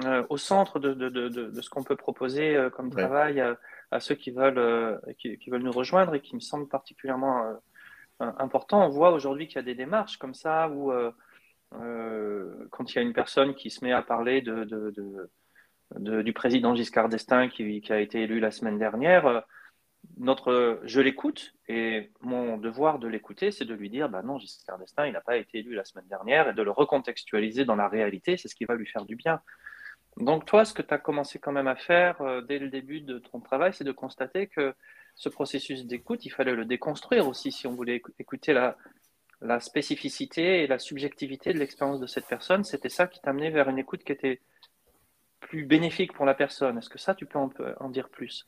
euh, 0.04 0.25
au 0.30 0.38
centre 0.38 0.80
de, 0.80 0.94
de, 0.94 1.10
de, 1.10 1.30
de 1.30 1.62
ce 1.62 1.70
qu'on 1.70 1.84
peut 1.84 1.96
proposer 1.96 2.58
comme 2.74 2.89
travail 2.89 3.39
à, 3.92 4.00
ceux 4.00 4.15
qui 4.15 4.32
veulent, 4.32 5.00
qui, 5.20 5.38
qui, 5.38 5.50
veulent 5.50 5.62
nous 5.62 5.72
rejoindre 5.72 6.15
et 6.15 6.22
qui 6.22 6.36
me 6.36 6.42
semble 6.42 6.68
particulièrement 6.68 7.56
important. 8.20 8.86
On 8.86 8.89
voit 8.89 9.12
aujourd'hui 9.12 9.48
qu'il 9.48 9.58
y 9.58 9.60
a 9.60 9.63
des 9.63 9.75
démarches 9.75 10.18
comme 10.18 10.34
ça 10.34 10.70
où, 10.70 10.92
quand 12.70 12.91
il 12.91 12.96
y 12.96 13.00
a 13.00 13.01
une 13.01 13.13
personne 13.13 13.55
qui 13.55 13.70
se 13.70 13.84
met 13.84 13.91
à 13.91 14.01
parler 14.01 14.41
de, 14.41 14.67
du 15.98 16.34
président 16.34 16.75
Giscard 16.75 17.10
d'Estaing 17.10 17.50
qui, 17.50 17.82
a 17.89 18.00
été 18.00 18.22
élu 18.22 18.39
la 18.39 18.51
semaine 18.51 18.77
dernière, 18.77 19.44
notre, 20.17 20.82
je 20.84 21.01
l'écoute 21.01 21.53
et 21.67 22.12
mon 22.22 22.58
devoir 22.58 23.00
de 23.00 23.08
l'écouter, 23.08 23.51
c'est 23.51 23.65
de 23.65 23.74
lui 23.74 23.89
dire 23.89 24.10
bah 24.10 24.22
non, 24.22 24.38
Giscard 24.38 24.77
d'Estaing, 24.77 25.08
il 25.08 25.13
n'a 25.13 25.22
pas 25.22 25.38
été 25.38 25.60
élu 25.60 25.74
la 25.74 25.86
semaine 25.86 26.08
dernière 26.08 26.50
et 26.50 26.53
de 26.53 26.62
le 26.62 26.72
recontextualiser 26.72 27.65
dans 27.65 27.75
la 27.75 27.88
réalité, 27.88 28.38
c'est 28.38 28.48
ce 28.48 28.55
qui 28.55 28.65
va 28.65 28.75
lui 28.75 28.88
faire 28.88 29.05
du 29.05 29.15
bien. 29.15 29.41
Donc, 30.17 30.46
toi, 30.46 30.63
ce 30.63 30.74
que 30.74 30.82
tu 30.82 30.94
as 30.94 30.98
commencé 30.98 31.39
quand 31.39 31.51
même 31.51 31.67
à 31.67 31.75
faire 31.75 32.22
euh, 32.22 32.41
dès 32.41 32.58
le 32.58 32.70
début 32.70 33.01
de 33.01 33.20
ton 33.20 33.41
travail, 33.41 33.74
c'est 33.74 33.84
de 33.84 33.91
constater 33.91 34.48
que 34.48 34.74
ce 35.13 35.27
processus 35.27 35.86
d'écoute, 35.86 36.25
il 36.25 36.29
fallait 36.29 36.55
le 36.55 36.65
déconstruire 36.65 37.27
aussi 37.27 37.51
si 37.51 37.67
on 37.67 37.74
voulait 37.74 38.01
écouter 38.17 38.53
la, 38.53 38.77
la 39.42 39.60
spécificité 39.60 40.63
et 40.63 40.68
la 40.68 40.80
subjectivité 40.80 41.54
de 41.54 41.60
l'expérience 41.60 42.00
de 42.00 42.08
cette 42.08 42.27
personne. 42.27 42.63
C'était 42.63 42.89
ça 42.89 43.08
qui 43.08 43.20
t'amenait 43.22 43.51
vers 43.51 43.70
une 43.70 43.77
écoute 43.77 44.04
qui 44.04 44.12
était 44.12 44.42
plus 45.39 45.65
bénéfique 45.65 46.13
pour 46.13 46.25
la 46.25 46.34
personne. 46.34 46.77
Est-ce 46.77 46.89
que 46.89 47.00
ça, 47.00 47.15
tu 47.15 47.25
peux 47.25 47.39
en 47.39 47.89
dire 47.89 48.10
plus? 48.10 48.48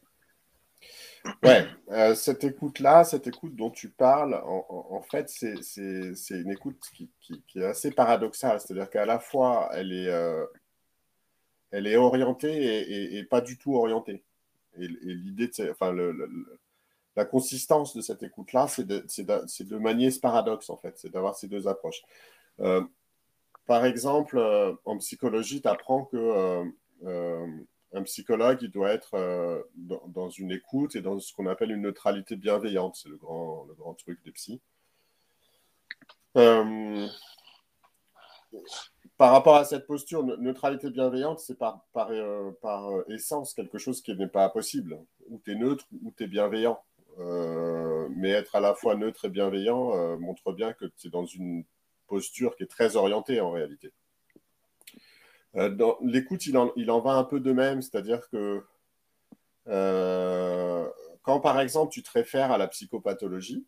Ouais, 1.43 1.67
euh, 1.89 2.15
cette 2.15 2.43
écoute-là, 2.43 3.03
cette 3.03 3.27
écoute 3.27 3.55
dont 3.55 3.69
tu 3.69 3.89
parles, 3.89 4.39
en, 4.45 5.01
fait, 5.01 5.29
c'est 5.29 5.55
une 6.29 6.51
écoute 6.51 6.79
qui, 6.93 7.09
est 7.55 7.63
assez 7.63 7.91
paradoxale. 7.91 8.59
C'est-à-dire 8.59 8.89
qu'à 8.89 9.05
la 9.05 9.19
fois, 9.19 9.69
elle 9.73 9.91
est, 9.91 10.07
euh, 10.07 10.45
orientée 11.97 13.17
et, 13.17 13.23
pas 13.23 13.41
du 13.41 13.57
tout 13.57 13.75
orientée. 13.75 14.23
Et, 14.79 14.87
l'idée, 14.87 15.49
enfin, 15.69 15.93
la 17.17 17.25
consistance 17.25 17.93
de 17.93 18.01
cette 18.01 18.23
écoute-là, 18.23 18.67
c'est 18.67 18.85
de, 18.85 19.77
manier 19.77 20.11
ce 20.11 20.21
paradoxe, 20.21 20.69
en 20.69 20.77
fait. 20.77 20.97
C'est 20.97 21.11
d'avoir 21.11 21.35
ces 21.35 21.49
deux 21.49 21.67
approches. 21.67 22.03
Euh, 22.61 22.81
par 23.65 23.85
exemple, 23.85 24.39
en 24.85 24.97
psychologie, 24.99 25.61
tu 25.61 25.67
apprends 25.67 26.05
que 26.05 26.63
un 27.93 28.03
psychologue, 28.03 28.59
il 28.61 28.71
doit 28.71 28.91
être 28.91 29.13
euh, 29.15 29.61
dans, 29.75 30.29
une 30.29 30.51
écoute 30.51 30.95
et 30.95 31.01
dans 31.01 31.19
ce 31.19 31.33
qu'on 31.33 31.47
appelle 31.47 31.71
une 31.71 31.81
neutralité 31.81 32.35
bienveillante. 32.35 32.95
C'est 32.95 33.09
le 33.09 33.17
grand, 33.17 33.67
truc 33.97 34.23
des 34.23 34.31
psys. 34.31 34.61
Euh, 36.35 37.07
par 39.17 39.31
rapport 39.31 39.55
à 39.55 39.65
cette 39.65 39.87
posture, 39.87 40.23
neutralité 40.23 40.89
bienveillante, 40.89 41.39
c'est 41.39 41.57
par, 41.57 41.85
par, 41.93 42.11
euh, 42.11 42.51
par, 42.61 42.89
essence 43.09 43.53
quelque 43.53 43.77
chose 43.77 44.01
qui 44.01 44.15
n'est 44.15 44.27
pas 44.27 44.49
possible. 44.49 44.99
Ou 45.29 45.41
tu 45.43 45.53
es 45.53 45.55
neutre 45.55 45.85
ou 46.03 46.11
tu 46.15 46.23
es 46.23 46.27
bienveillant. 46.27 46.79
Mais 47.17 48.29
être 48.29 48.55
à 48.55 48.59
la 48.59 48.73
fois 48.75 48.95
neutre 48.95 49.25
et 49.25 49.29
bienveillant 49.29 50.17
montre 50.17 50.53
bien 50.53 50.73
que 50.73 50.85
tu 50.85 51.07
es 51.07 51.09
dans 51.09 51.25
une 51.25 51.63
posture 52.07 52.55
qui 52.55 52.63
est 52.63 52.67
très 52.67 52.95
orientée 52.95 53.41
en 53.41 53.51
réalité. 53.51 53.93
Euh, 55.55 55.69
dans 55.69 55.97
l'écoute, 56.01 56.45
il 56.45 56.57
en, 56.57 56.99
va 56.99 57.11
un 57.11 57.23
peu 57.23 57.39
de 57.39 57.51
même, 57.51 57.81
c'est-à-dire 57.81 58.27
que 58.29 58.63
euh, 59.67 60.87
quand 61.23 61.39
par 61.41 61.59
exemple 61.59 61.91
tu 61.91 62.03
te 62.03 62.11
réfères 62.11 62.51
à 62.51 62.57
la 62.57 62.67
psychopathologie, 62.67 63.65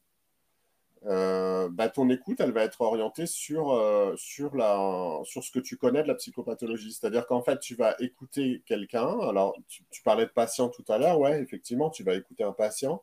euh, 1.06 1.70
bah, 1.72 1.89
ton 1.89 2.10
écoute, 2.10 2.41
elle 2.41 2.51
va 2.51 2.63
être 2.63 2.82
orientée 2.82 3.25
sur, 3.25 3.82
sur, 4.18 4.56
la, 4.56 5.20
sur 5.24 5.44
ce 5.44 5.51
que 5.51 5.60
tu 5.60 5.77
connais 5.77 6.03
de 6.03 6.08
la 6.08 6.15
psychopathologie. 6.15 6.91
C'est-à-dire 6.91 7.25
qu'en 7.25 7.41
fait, 7.41 7.60
tu 7.60 7.75
vas 7.75 7.96
écouter 8.00 8.63
quelqu'un. 8.65 9.18
Alors, 9.22 9.56
tu, 9.70 9.84
tu, 9.89 10.03
parlais 10.03 10.25
de 10.25 10.32
patient 10.32 10.68
tout 10.70 10.84
à 10.89 10.98
l'heure. 10.98 11.20
Ouais, 11.20 11.41
effectivement, 11.41 11.89
tu 11.89 12.03
vas 12.03 12.15
écouter 12.15 12.44
un 12.44 12.51
patient. 12.51 13.01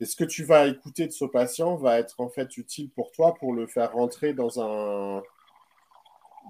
Et 0.00 0.04
ce 0.04 0.16
que 0.16 0.24
tu 0.24 0.44
vas 0.44 0.66
écouter 0.66 1.06
de 1.06 1.12
ce 1.12 1.24
patient 1.24 1.76
va 1.76 1.98
être 1.98 2.20
en 2.20 2.28
fait 2.28 2.56
utile 2.58 2.90
pour 2.90 3.12
toi 3.12 3.34
pour 3.34 3.54
le 3.54 3.66
faire 3.66 3.92
rentrer 3.92 4.34
dans 4.34 4.60
un, 4.60 5.22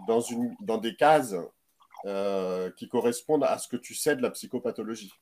dans, 0.07 0.21
une, 0.21 0.57
dans 0.61 0.79
des 0.79 0.97
cases 0.97 1.37
euh, 2.05 2.71
qui 2.73 2.89
correspondent 2.89 3.45
à 3.45 3.59
ce 3.59 3.69
que 3.69 3.77
tu 3.77 3.95
sais 3.95 4.17
de 4.17 4.23
la 4.23 4.31
psychopathologie. 4.31 5.13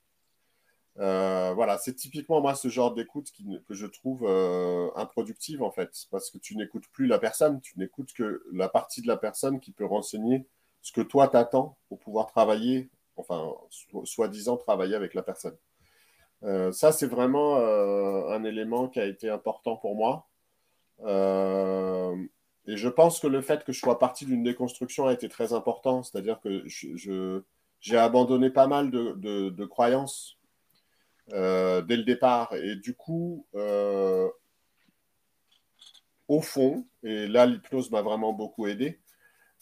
Euh, 0.98 1.52
voilà, 1.54 1.76
c'est 1.78 1.94
typiquement 1.94 2.40
moi 2.40 2.54
ce 2.54 2.68
genre 2.68 2.94
d'écoute 2.94 3.32
que 3.66 3.74
je 3.74 3.86
trouve 3.86 4.24
euh, 4.26 4.90
improductive 4.94 5.62
en 5.62 5.72
fait, 5.72 5.90
parce 6.10 6.30
que 6.30 6.38
tu 6.38 6.56
n'écoutes 6.56 6.86
plus 6.92 7.06
la 7.06 7.18
personne, 7.18 7.60
tu 7.60 7.78
n'écoutes 7.78 8.12
que 8.12 8.44
la 8.52 8.68
partie 8.68 9.02
de 9.02 9.08
la 9.08 9.16
personne 9.16 9.60
qui 9.60 9.72
peut 9.72 9.84
renseigner 9.84 10.46
ce 10.82 10.92
que 10.92 11.00
toi 11.00 11.28
t'attends 11.28 11.76
pour 11.88 11.98
pouvoir 11.98 12.26
travailler, 12.26 12.90
enfin 13.16 13.52
soi-disant 14.04 14.56
travailler 14.56 14.94
avec 14.94 15.14
la 15.14 15.22
personne. 15.22 15.56
Ça, 16.72 16.92
c'est 16.92 17.06
vraiment 17.06 17.56
un 17.56 18.44
élément 18.44 18.88
qui 18.88 19.00
a 19.00 19.06
été 19.06 19.30
important 19.30 19.76
pour 19.76 19.94
moi. 19.96 20.28
Et 22.66 22.76
je 22.76 22.88
pense 22.88 23.20
que 23.20 23.26
le 23.26 23.42
fait 23.42 23.64
que 23.64 23.72
je 23.72 23.78
sois 23.78 23.98
parti 23.98 24.24
d'une 24.24 24.42
déconstruction 24.42 25.06
a 25.06 25.12
été 25.12 25.28
très 25.28 25.52
important. 25.52 26.02
C'est-à-dire 26.02 26.40
que 26.40 26.64
j'ai 27.80 27.98
abandonné 27.98 28.50
pas 28.50 28.66
mal 28.66 28.90
de, 28.90 29.64
croyances 29.66 30.38
euh, 31.32 31.82
dès 31.82 31.96
le 31.96 32.04
départ. 32.04 32.54
Et 32.54 32.76
du 32.76 32.94
coup, 32.94 33.46
euh, 33.54 34.28
au 36.28 36.40
fond, 36.40 36.86
et 37.02 37.26
là, 37.26 37.46
l'hypnose 37.46 37.90
m'a 37.90 38.02
vraiment 38.02 38.32
beaucoup 38.32 38.66
aidé, 38.66 39.00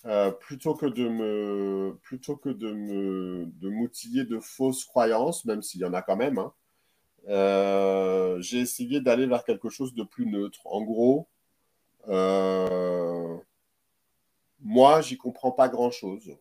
euh, 0.07 0.31
plutôt 0.31 0.75
que 0.75 0.87
de 0.87 1.09
me 1.09 1.99
de 2.05 3.45
de 3.45 3.69
m'outiller 3.69 4.25
de 4.25 4.39
fausses 4.41 4.85
croyances, 4.85 5.45
même 5.45 5.63
s'il 5.63 5.81
y 5.81 5.85
en 5.85 5.95
a 5.95 6.03
quand 6.03 6.17
même, 6.17 6.39
hein, 6.39 6.53
j'ai 7.27 8.59
essayé 8.59 9.01
d'aller 9.01 9.27
vers 9.27 9.45
quelque 9.45 9.69
chose 9.69 9.95
de 9.95 10.03
plus 10.03 10.27
neutre. 10.27 10.61
En 10.67 10.83
gros, 10.83 11.29
euh, 12.09 13.37
moi, 14.61 15.01
j'y 15.01 15.17
comprends 15.17 15.53
pas 15.53 15.69
grand-chose. 15.69 16.37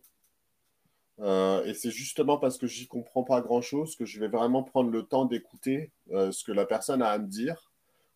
Euh, 1.19 1.63
et 1.65 1.73
c'est 1.73 1.91
justement 1.91 2.37
parce 2.37 2.57
que 2.57 2.65
j'y 2.65 2.87
comprends 2.87 3.23
pas 3.23 3.41
grand-chose 3.41 3.95
que 3.95 4.05
je 4.05 4.19
vais 4.19 4.27
vraiment 4.27 4.63
prendre 4.63 4.89
le 4.89 5.03
temps 5.03 5.25
d'écouter 5.25 5.91
euh, 6.11 6.31
ce 6.31 6.43
que 6.43 6.51
la 6.51 6.65
personne 6.65 7.01
a 7.01 7.09
à 7.09 7.19
me 7.19 7.27
dire 7.27 7.71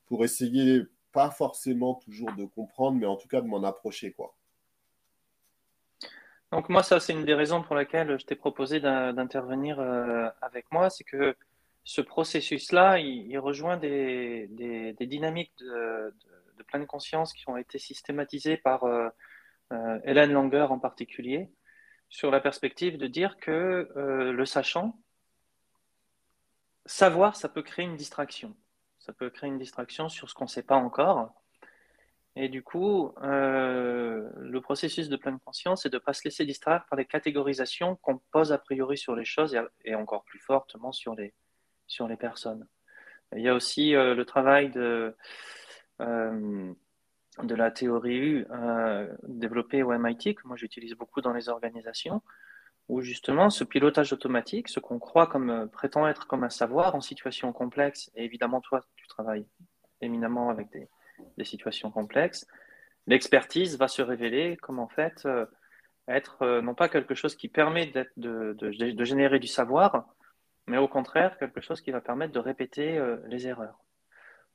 pour 0.08 0.24
essayer 0.24 0.84
pas 1.12 1.30
forcément 1.30 1.96
toujours 1.96 2.32
de 2.34 2.46
comprendre, 2.46 2.98
mais 2.98 3.06
en 3.06 3.16
tout 3.16 3.28
cas 3.28 3.42
de 3.42 3.48
m'en 3.48 3.64
approcher. 3.64 4.12
quoi. 4.12 4.34
Donc 6.52 6.70
moi, 6.70 6.84
ça, 6.84 7.00
c'est 7.00 7.14
une 7.14 7.26
des 7.26 7.34
raisons 7.34 7.62
pour 7.62 7.76
lesquelles 7.76 8.20
je 8.20 8.26
t'ai 8.26 8.36
proposé 8.36 8.80
d'intervenir 8.80 9.80
avec 10.42 10.72
moi, 10.72 10.90
c'est 10.90 11.04
que 11.04 11.36
ce 11.86 12.02
processus-là, 12.02 13.00
il, 13.00 13.38
rejoint 13.38 13.78
des, 13.78 14.50
dynamiques 15.00 15.54
de, 15.60 16.14
de 16.58 16.64
pleine 16.64 16.88
conscience 16.88 17.34
qui 17.34 17.48
ont 17.48 17.58
été 17.58 17.78
systématisées 17.78 18.58
par 18.58 18.84
euh, 18.86 19.10
euh, 19.72 20.00
Hélène 20.04 20.32
Langer 20.32 20.68
en 20.70 20.80
particulier, 20.80 21.50
sur 22.10 22.32
la 22.32 22.40
perspective 22.40 22.98
de 22.98 23.08
dire 23.08 23.38
que 23.38 23.92
euh, 23.96 24.32
le 24.32 24.46
sachant, 24.46 25.00
savoir, 26.88 27.36
ça 27.36 27.50
peut 27.50 27.62
créer 27.64 27.86
une 27.86 27.98
distraction. 27.98 28.56
Ça 28.98 29.14
peut 29.14 29.30
créer 29.30 29.50
une 29.50 29.60
distraction 29.60 30.10
sur 30.10 30.28
ce 30.30 30.34
qu'on 30.34 30.46
ne 30.46 30.50
sait 30.50 30.64
pas 30.64 30.78
encore. 30.78 31.34
Et 32.36 32.50
du 32.50 32.64
coup, 32.64 33.14
le 33.22 34.60
processus 34.60 35.08
de 35.08 35.16
pleine 35.16 35.40
conscience, 35.40 35.84
c'est 35.84 35.90
de 35.90 35.96
ne 35.96 36.02
pas 36.02 36.12
se 36.12 36.24
laisser 36.26 36.46
distraire 36.46 36.86
par 36.90 36.98
les 36.98 37.06
catégorisations 37.06 37.96
qu'on 37.98 38.18
pose 38.32 38.52
a 38.52 38.58
priori 38.58 38.98
sur 38.98 39.16
les 39.16 39.24
choses 39.24 39.58
et, 39.86 39.96
encore 39.96 40.26
plus 40.26 40.40
fortement 40.40 40.92
sur 40.92 41.16
les, 41.16 41.34
sur 41.88 42.08
les 42.08 42.18
personnes. 42.18 42.68
Il 43.36 43.42
y 43.42 43.50
a 43.50 43.56
aussi 43.56 43.92
le 43.92 44.24
travail 44.24 44.70
de, 44.70 45.16
euh, 46.02 46.74
de 47.44 47.54
la 47.54 47.70
théorie 47.70 48.46
euh, 48.50 49.14
développée 49.28 49.84
au 49.84 49.92
MIT, 49.92 50.36
que 50.36 50.48
moi 50.48 50.56
j'utilise 50.56 50.94
beaucoup 50.94 51.20
dans 51.20 51.34
les 51.34 51.50
organisations, 51.50 52.22
où 52.88 53.02
justement 53.02 53.50
ce 53.50 53.66
pilotage 53.66 54.14
automatique, 54.14 54.70
ce 54.70 54.80
qu'on 54.80 55.00
croit 55.00 55.28
comme 55.28 55.50
euh, 55.50 55.66
prétend 55.66 56.08
être 56.08 56.28
comme 56.28 56.46
un 56.46 56.50
savoir 56.50 56.96
en 56.96 57.02
situation 57.02 57.52
complexe, 57.52 58.10
et 58.16 58.24
évidemment 58.24 58.62
toi 58.62 58.86
tu 58.96 59.06
travailles 59.08 59.46
éminemment 60.00 60.50
avec 60.50 60.70
des, 60.72 60.88
situations 61.44 61.92
complexes, 61.92 62.48
l'expertise 63.06 63.78
va 63.78 63.90
se 63.90 64.02
révéler 64.02 64.56
comme 64.62 64.80
en 64.80 64.88
fait 64.88 65.28
être 66.08 66.60
non 66.62 66.74
pas 66.74 66.90
quelque 66.90 67.16
chose 67.16 67.36
qui 67.36 67.50
permet 67.50 67.92
de, 68.18 68.54
de, 68.54 69.04
générer 69.04 69.40
du 69.40 69.48
savoir, 69.48 70.08
mais 70.68 70.78
au 70.78 70.88
contraire 70.88 71.38
quelque 71.38 71.62
chose 71.62 71.82
qui 71.82 71.92
va 71.92 72.02
permettre 72.02 72.34
de 72.34 72.40
répéter 72.40 73.00
les 73.28 73.48
erreurs. 73.48 73.80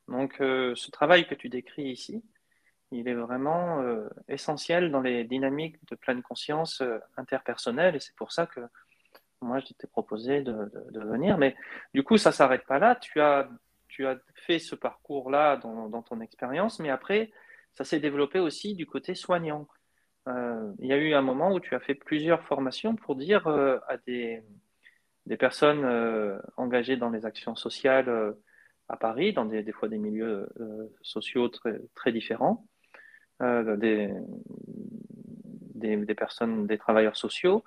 Donc 0.08 0.40
euh, 0.40 0.74
ce 0.74 0.90
travail 0.90 1.26
que 1.26 1.34
tu 1.34 1.48
décris 1.48 1.84
ici, 1.84 2.24
il 2.90 3.08
est 3.08 3.14
vraiment 3.14 3.80
euh, 3.82 4.08
essentiel 4.28 4.90
dans 4.90 5.00
les 5.00 5.24
dynamiques 5.24 5.76
de 5.88 5.94
pleine 5.94 6.22
conscience 6.22 6.80
euh, 6.80 6.98
interpersonnelle 7.16 7.94
et 7.94 8.00
c'est 8.00 8.16
pour 8.16 8.32
ça 8.32 8.46
que 8.46 8.60
moi, 9.42 9.58
je 9.60 9.72
t'ai 9.72 9.86
proposé 9.86 10.42
de, 10.42 10.70
venir. 10.92 11.38
Mais 11.38 11.56
du 11.94 12.02
coup, 12.02 12.18
ça 12.18 12.30
ne 12.30 12.34
s'arrête 12.34 12.66
pas 12.66 12.78
là. 12.78 12.96
Tu 12.96 13.20
as, 13.20 13.48
fait 14.34 14.58
ce 14.58 14.74
parcours-là 14.74 15.56
dans, 15.56 16.02
ton 16.02 16.20
expérience, 16.20 16.78
mais 16.78 16.90
après, 16.90 17.30
ça 17.72 17.84
s'est 17.84 18.00
développé 18.00 18.38
aussi 18.38 18.74
du 18.74 18.86
côté 18.86 19.14
soignant. 19.14 19.66
Euh, 20.28 20.72
il 20.78 20.86
y 20.86 20.92
a 20.92 20.96
eu 20.96 21.14
un 21.14 21.22
moment 21.22 21.52
où 21.52 21.60
tu 21.60 21.74
as 21.74 21.80
fait 21.80 21.94
plusieurs 21.94 22.42
formations 22.44 22.94
pour 22.96 23.16
dire 23.16 23.46
euh, 23.46 23.78
à 23.88 23.96
des, 23.96 24.42
des 25.26 25.36
personnes 25.36 25.84
euh, 25.84 26.38
engagées 26.56 26.96
dans 26.96 27.10
les 27.10 27.26
actions 27.26 27.54
sociales 27.54 28.34
à 28.88 28.96
Paris, 28.96 29.32
dans 29.32 29.44
des, 29.44 29.72
fois 29.72 29.88
des 29.88 29.98
milieux 29.98 30.48
sociaux 31.02 31.48
très, 31.94 32.12
différents, 32.12 32.66
des, 33.40 34.14
personnes, 36.16 36.66
des 36.66 36.78
travailleurs 36.78 37.16
sociaux, 37.16 37.64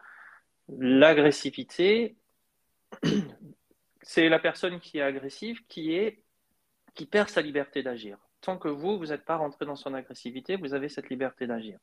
l'agressivité, 0.67 2.17
c'est 4.01 4.29
la 4.29 4.39
personne 4.39 4.79
qui 4.79 4.99
est 4.99 5.01
agressive 5.01 5.65
qui, 5.67 6.19
perd 7.09 7.29
sa 7.29 7.41
liberté 7.41 7.83
d'agir. 7.83 8.17
Tant 8.41 8.57
que 8.57 8.67
vous, 8.67 8.97
vous 8.97 9.07
n'êtes 9.07 9.25
pas 9.25 9.37
rentré 9.37 9.65
dans 9.65 9.75
son 9.75 9.93
agressivité, 9.93 10.57
vous 10.57 10.73
avez 10.73 10.89
cette 10.89 11.09
liberté 11.09 11.47
d'agir. 11.47 11.79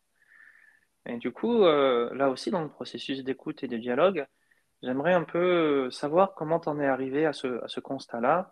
Et 1.06 1.16
du 1.16 1.32
coup, 1.32 1.64
euh, 1.64 2.14
là 2.14 2.28
aussi, 2.28 2.50
dans 2.50 2.62
le 2.62 2.68
processus 2.68 3.24
d'écoute 3.24 3.62
et 3.64 3.68
de 3.68 3.78
dialogue, 3.78 4.26
j'aimerais 4.82 5.12
un 5.12 5.24
peu 5.24 5.90
savoir 5.90 6.34
comment 6.34 6.60
tu 6.60 6.68
en 6.68 6.80
es 6.80 6.86
arrivé 6.86 7.26
à 7.26 7.32
ce, 7.32 7.62
à 7.62 7.68
ce 7.68 7.80
constat-là 7.80 8.50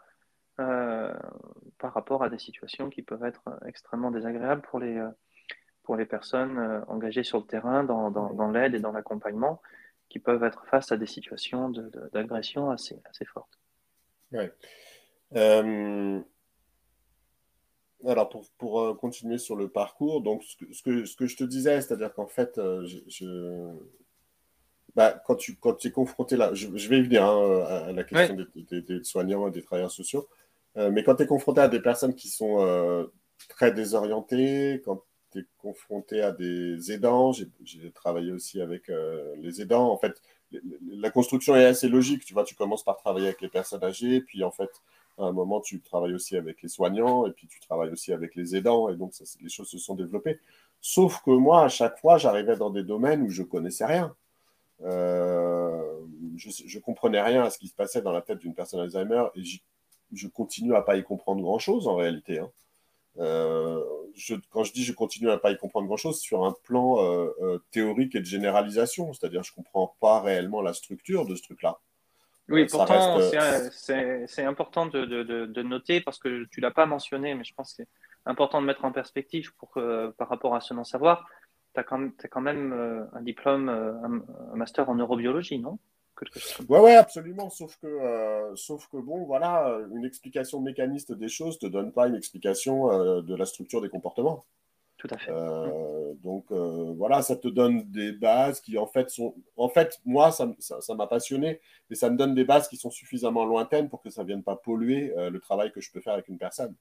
euh, 0.60 1.14
par 1.78 1.94
rapport 1.94 2.22
à 2.22 2.28
des 2.28 2.38
situations 2.38 2.90
qui 2.90 3.02
peuvent 3.02 3.24
être 3.24 3.42
extrêmement 3.66 4.10
désagréables 4.10 4.62
pour 4.62 4.80
les, 4.80 5.00
pour 5.82 5.96
les 5.96 6.06
personnes 6.06 6.58
euh, 6.58 6.80
engagées 6.88 7.22
sur 7.22 7.38
le 7.38 7.44
terrain 7.44 7.84
dans, 7.84 8.10
dans, 8.10 8.34
dans 8.34 8.50
l'aide 8.50 8.74
et 8.74 8.80
dans 8.80 8.92
l'accompagnement 8.92 9.62
qui 10.08 10.18
peuvent 10.18 10.42
être 10.44 10.66
face 10.66 10.92
à 10.92 10.96
des 10.96 11.06
situations 11.06 11.70
d'agression 12.12 12.70
assez, 12.70 13.00
assez 13.08 13.24
fortes. 13.24 13.58
Ouais. 14.32 14.52
Euh, 15.36 16.20
alors, 18.06 18.28
pour, 18.28 18.48
pour, 18.58 18.80
euh, 18.80 18.94
continuer 18.94 19.38
sur 19.38 19.56
le 19.56 19.68
parcours, 19.68 20.22
donc 20.22 20.44
ce 20.44 20.56
que, 20.56 20.72
ce 20.72 20.82
que, 20.82 21.04
ce 21.04 21.16
que 21.16 21.26
je 21.26 21.36
te 21.36 21.44
disais, 21.44 21.80
c'est-à-dire 21.80 22.12
qu'en 22.14 22.26
fait, 22.26 22.58
euh, 22.58 22.86
je, 22.86 23.74
bah, 24.98 25.22
quand, 25.26 25.36
tu, 25.36 25.56
quand 25.56 25.84
es 25.86 25.90
confronté 25.90 26.36
là, 26.36 26.50
je, 26.54 26.66
vais 26.66 26.98
y 26.98 27.02
venir 27.02 27.24
hein, 27.24 27.64
à 27.88 27.92
la 27.92 28.04
question 28.04 28.36
des, 28.70 28.82
des, 28.82 29.04
soignants 29.04 29.48
et 29.48 29.50
des 29.50 29.62
travailleurs 29.62 29.90
sociaux, 29.90 30.28
mais 30.76 31.02
quand 31.02 31.14
tu 31.16 31.22
es 31.22 31.26
confronté 31.26 31.60
à 31.60 31.68
des 31.68 31.80
personnes 31.80 32.14
qui 32.14 32.28
sont 32.28 33.08
très 33.48 33.72
désorientées, 33.72 34.82
quand 34.84 35.02
tu 35.32 35.40
es 35.40 35.44
confronté 35.58 36.22
à 36.22 36.32
des 36.32 36.92
aidants. 36.92 37.32
J'ai 37.32 37.90
travaillé 37.92 38.32
aussi 38.32 38.60
avec 38.60 38.88
euh, 38.88 39.34
les 39.38 39.60
aidants. 39.60 39.90
En 39.90 39.98
fait, 39.98 40.20
la 40.90 41.10
construction 41.10 41.56
est 41.56 41.64
assez 41.64 41.88
logique. 41.88 42.24
Tu 42.24 42.34
vois, 42.34 42.44
tu 42.44 42.54
commences 42.54 42.84
par 42.84 42.96
travailler 42.96 43.26
avec 43.26 43.40
les 43.40 43.48
personnes 43.48 43.84
âgées, 43.84 44.20
puis 44.20 44.42
en 44.44 44.50
fait, 44.50 44.70
à 45.18 45.24
un 45.24 45.32
moment, 45.32 45.60
tu 45.60 45.80
travailles 45.80 46.14
aussi 46.14 46.36
avec 46.36 46.62
les 46.62 46.68
soignants, 46.68 47.26
et 47.26 47.32
puis 47.32 47.46
tu 47.48 47.60
travailles 47.60 47.90
aussi 47.90 48.12
avec 48.12 48.34
les 48.36 48.56
aidants, 48.56 48.88
et 48.88 48.96
donc 48.96 49.14
ça, 49.14 49.24
les 49.42 49.48
choses 49.48 49.68
se 49.68 49.78
sont 49.78 49.94
développées. 49.94 50.38
Sauf 50.80 51.22
que 51.24 51.30
moi, 51.30 51.64
à 51.64 51.68
chaque 51.68 51.98
fois, 51.98 52.18
j'arrivais 52.18 52.56
dans 52.56 52.70
des 52.70 52.84
domaines 52.84 53.22
où 53.22 53.30
je 53.30 53.42
connaissais 53.42 53.84
rien. 53.84 54.14
Euh, 54.82 55.82
je, 56.36 56.76
ne 56.76 56.80
comprenais 56.80 57.20
rien 57.20 57.42
à 57.42 57.50
ce 57.50 57.58
qui 57.58 57.68
se 57.68 57.74
passait 57.74 58.02
dans 58.02 58.12
la 58.12 58.22
tête 58.22 58.38
d'une 58.38 58.54
personne 58.54 58.80
Alzheimer, 58.80 59.24
et 59.34 59.42
je 60.12 60.28
continue 60.28 60.74
à 60.74 60.82
pas 60.82 60.96
y 60.96 61.02
comprendre 61.02 61.42
grand-chose 61.42 61.88
en 61.88 61.96
réalité. 61.96 62.38
Hein. 62.38 62.50
Euh, 63.20 63.82
quand 64.50 64.64
je 64.64 64.72
dis 64.72 64.84
je 64.84 64.92
continue 64.92 65.30
à 65.30 65.38
pas 65.38 65.50
y 65.50 65.56
comprendre 65.56 65.86
grand-chose, 65.86 66.20
sur 66.20 66.44
un 66.44 66.54
plan 66.64 67.02
euh, 67.02 67.30
euh, 67.40 67.58
théorique 67.70 68.14
et 68.14 68.20
de 68.20 68.24
généralisation, 68.24 69.12
c'est-à-dire 69.12 69.42
je 69.42 69.52
comprends 69.52 69.96
pas 70.00 70.20
réellement 70.20 70.62
la 70.62 70.72
structure 70.72 71.26
de 71.26 71.34
ce 71.34 71.42
truc-là. 71.42 71.78
Oui, 72.48 72.64
pourtant, 72.64 73.18
c'est 73.70 74.44
important 74.44 74.86
de, 74.86 75.04
de, 75.04 75.22
de, 75.22 75.62
noter 75.62 76.00
parce 76.00 76.18
que 76.18 76.46
tu 76.50 76.60
l'as 76.62 76.70
pas 76.70 76.86
mentionné, 76.86 77.34
mais 77.34 77.44
je 77.44 77.52
pense 77.52 77.74
que 77.74 77.82
c'est 77.82 77.88
important 78.24 78.62
de 78.62 78.66
mettre 78.66 78.86
en 78.86 78.92
perspective 78.92 79.52
pour 79.56 79.72
par 80.16 80.28
rapport 80.30 80.54
à 80.54 80.60
ce 80.60 80.72
non-savoir. 80.72 81.28
As, 81.78 81.82
as, 81.82 82.28
quand 82.28 82.40
même 82.40 83.08
un 83.12 83.22
diplôme, 83.22 83.68
un 83.68 84.56
master 84.56 84.88
en 84.90 84.94
neurobiologie, 84.94 85.58
non? 85.58 85.78
Ouais, 86.68 86.80
ouais, 86.80 86.94
absolument. 86.94 87.50
Sauf 87.50 87.76
que, 87.76 87.86
euh, 87.86 88.54
sauf 88.56 88.88
que, 88.88 88.96
bon, 88.96 89.24
voilà, 89.24 89.78
une 89.94 90.04
explication 90.04 90.60
mécaniste 90.60 91.12
des 91.12 91.28
choses 91.28 91.58
ne 91.62 91.68
te 91.68 91.72
donne 91.72 91.92
pas 91.92 92.08
une 92.08 92.14
explication 92.14 92.90
euh, 92.90 93.22
de 93.22 93.34
la 93.34 93.44
structure 93.44 93.80
des 93.80 93.88
comportements. 93.88 94.44
Tout 94.96 95.08
à 95.10 95.18
fait. 95.18 95.30
Euh, 95.30 96.14
donc, 96.24 96.50
voilà, 96.50 97.22
ça 97.22 97.36
te 97.36 97.46
donne 97.46 97.84
des 97.90 98.12
bases 98.12 98.60
qui, 98.60 98.78
en 98.78 98.86
fait, 98.86 99.10
sont. 99.10 99.34
En 99.56 99.68
fait, 99.68 100.00
moi, 100.04 100.32
ça 100.32 100.46
m'a 100.46 100.54
ça, 100.58 101.06
passionné, 101.08 101.60
et 101.90 101.94
ça 101.94 102.10
me 102.10 102.16
donne 102.16 102.34
des 102.34 102.44
bases 102.44 102.68
qui 102.68 102.76
sont 102.76 102.90
suffisamment 102.90 103.44
lointaines 103.44 103.88
pour 103.88 104.02
que 104.02 104.10
ça 104.10 104.22
ne 104.22 104.26
vienne 104.26 104.42
pas 104.42 104.56
polluer 104.56 105.14
le 105.16 105.38
travail 105.38 105.70
que 105.70 105.80
je 105.80 105.92
peux 105.92 106.00
faire 106.00 106.14
avec 106.14 106.28
une 106.28 106.38
personne. 106.38 106.74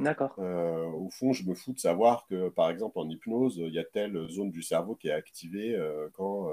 D'accord. 0.00 0.38
au 0.38 1.08
fond, 1.10 1.32
je 1.32 1.44
me 1.44 1.54
fous 1.54 1.72
de 1.72 1.78
savoir 1.78 2.26
que, 2.26 2.48
par 2.48 2.70
exemple, 2.70 2.98
en 2.98 3.08
hypnose, 3.08 3.56
il 3.58 3.72
y 3.72 3.78
a 3.78 3.84
telle 3.84 4.28
zone 4.28 4.50
du 4.50 4.62
cerveau 4.62 4.94
qui 4.94 5.08
est 5.08 5.12
activée 5.12 5.78
quand 6.14 6.48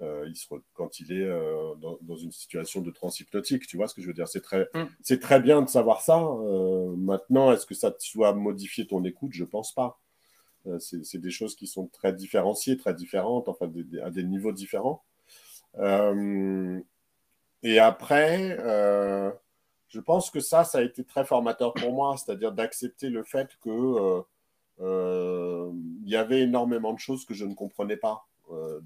euh, 0.00 0.24
il 0.26 0.36
se 0.36 0.46
quand 0.72 0.98
il 0.98 1.12
est 1.12 1.24
euh, 1.24 1.74
dans, 1.76 2.16
une 2.16 2.32
situation 2.32 2.80
de 2.80 2.90
transhypnotique. 2.90 3.66
Tu 3.66 3.76
vois 3.76 3.86
ce 3.86 3.94
que 3.94 4.02
je 4.02 4.08
veux 4.08 4.12
dire? 4.12 4.26
C'est 4.28 4.40
très, 4.40 4.68
mm. 4.74 4.86
c'est 5.02 5.20
très 5.20 5.40
bien 5.40 5.62
de 5.62 5.68
savoir 5.68 6.00
ça. 6.00 6.18
Euh, 6.18 6.94
maintenant, 6.96 7.52
est-ce 7.52 7.66
que 7.66 7.74
ça 7.74 7.94
doit 8.14 8.34
modifier 8.34 8.86
ton 8.86 9.04
écoute? 9.04 9.32
Je 9.32 9.44
pense 9.44 9.72
pas. 9.72 10.00
c'est 10.78 11.18
des 11.20 11.30
choses 11.30 11.54
qui 11.56 11.66
sont 11.66 11.86
très 11.88 12.12
différenciées, 12.12 12.76
très 12.76 12.94
différentes, 12.94 13.48
enfin 13.48 13.70
à 14.02 14.10
des 14.10 14.24
niveaux 14.24 14.52
différents. 14.52 15.04
et 17.62 17.78
après, 17.78 18.58
je 19.94 20.00
pense 20.00 20.30
que 20.30 20.40
ça, 20.40 20.64
ça 20.64 20.78
a 20.78 20.82
été 20.82 21.04
très 21.04 21.24
formateur 21.24 21.72
pour 21.72 21.92
moi, 21.92 22.16
c'est-à-dire 22.16 22.52
d'accepter 22.52 23.08
le 23.08 23.22
fait 23.22 23.48
que 23.62 24.22
il 24.80 26.10
y 26.10 26.16
avait 26.16 26.40
énormément 26.40 26.92
de 26.92 26.98
choses 26.98 27.24
que 27.24 27.34
je 27.34 27.44
ne 27.44 27.54
comprenais 27.54 27.96
pas. 27.96 28.26
Euh, 28.52 28.80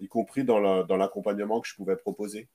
y 0.00 0.08
compris 0.08 0.44
dans 0.44 0.58
l'accompagnement 0.96 1.60
que 1.60 1.68
je 1.68 1.74
pouvais 1.74 1.96
proposer. 1.96 2.48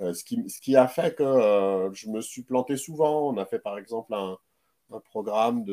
Euh, 0.00 0.14
ce, 0.14 0.22
qui, 0.24 0.76
a 0.76 0.86
fait 0.86 1.16
que 1.16 1.24
euh, 1.24 1.92
je 1.92 2.08
me 2.08 2.20
suis 2.20 2.42
planté 2.42 2.76
souvent. 2.76 3.28
On 3.28 3.36
a 3.36 3.44
fait 3.44 3.58
par 3.58 3.78
exemple 3.78 4.14
un, 4.14 4.38
programme 5.10 5.64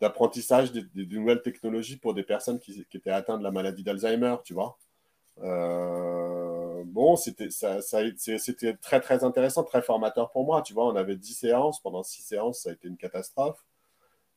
d'apprentissage 0.00 0.72
de, 0.72 0.80
des, 0.94 1.06
nouvelles 1.06 1.40
technologies 1.42 1.96
pour 1.96 2.12
des 2.12 2.24
personnes 2.24 2.58
qui 2.58 2.84
étaient 2.92 3.10
atteintes 3.10 3.38
de 3.38 3.44
la 3.44 3.50
maladie 3.50 3.82
d'Alzheimer, 3.82 4.36
tu 4.44 4.54
vois. 4.54 4.76
Bon, 6.84 7.16
c'était, 7.16 7.48
très 8.80 9.00
très 9.00 9.24
intéressant, 9.24 9.64
très 9.64 9.82
formateur 9.82 10.30
pour 10.30 10.44
moi. 10.44 10.62
Tu 10.62 10.74
vois, 10.74 10.86
on 10.86 10.96
avait 10.96 11.16
10 11.16 11.34
séances. 11.34 11.80
Pendant 11.80 12.02
6 12.02 12.22
séances, 12.22 12.60
ça 12.62 12.70
a 12.70 12.72
été 12.72 12.88
une 12.88 12.96
catastrophe. 12.96 13.64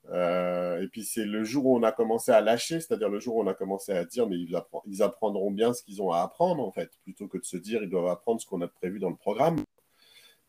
Euh, 0.10 0.82
et 0.82 0.88
puis 0.88 1.04
c'est 1.04 1.26
le 1.26 1.44
jour 1.44 1.66
où 1.66 1.78
on 1.78 1.84
a 1.84 1.92
commencé 1.92 2.32
à 2.32 2.40
lâcher, 2.40 2.80
c'est-à-dire 2.80 3.10
le 3.10 3.20
jour 3.20 3.36
où 3.36 3.44
on 3.44 3.48
a 3.48 3.54
commencé 3.54 3.92
à 3.92 4.06
dire 4.06 4.28
mais 4.28 4.38
ils, 4.38 5.04
apprendront 5.04 5.52
bien 5.52 5.74
ce 5.74 5.84
qu'ils 5.84 6.02
ont 6.02 6.12
à 6.12 6.22
apprendre 6.22 6.66
en 6.66 6.72
fait, 6.72 6.92
plutôt 7.04 7.28
que 7.28 7.38
de 7.38 7.44
se 7.44 7.58
dire 7.58 7.84
ils 7.84 7.90
doivent 7.90 8.08
apprendre 8.08 8.40
ce 8.40 8.46
qu'on 8.46 8.62
a 8.62 8.68
prévu 8.68 9.00
dans 9.00 9.10
le 9.10 9.16
programme. 9.16 9.58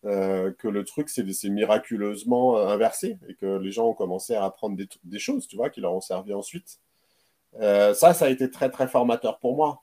Euh, 0.04 0.52
que 0.52 0.68
le 0.68 0.84
truc 0.84 1.08
c'est 1.08 1.24
miraculeusement 1.48 2.56
euh, 2.56 2.68
inversé 2.68 3.18
et 3.28 3.34
que 3.34 3.58
les 3.58 3.72
gens 3.72 3.88
ont 3.88 3.94
commencé 3.94 4.32
à 4.32 4.44
apprendre 4.44 4.76
des, 4.76 5.18
choses, 5.18 5.48
tu 5.48 5.56
vois, 5.56 5.70
qui 5.70 5.80
leur 5.80 5.92
ont 5.92 6.00
servi 6.00 6.32
ensuite. 6.32 6.78
ça, 7.60 7.94
ça 7.94 8.26
a 8.26 8.28
été 8.28 8.48
très 8.50 8.70
très 8.70 8.86
formateur 8.86 9.40
pour 9.40 9.56
moi, 9.56 9.82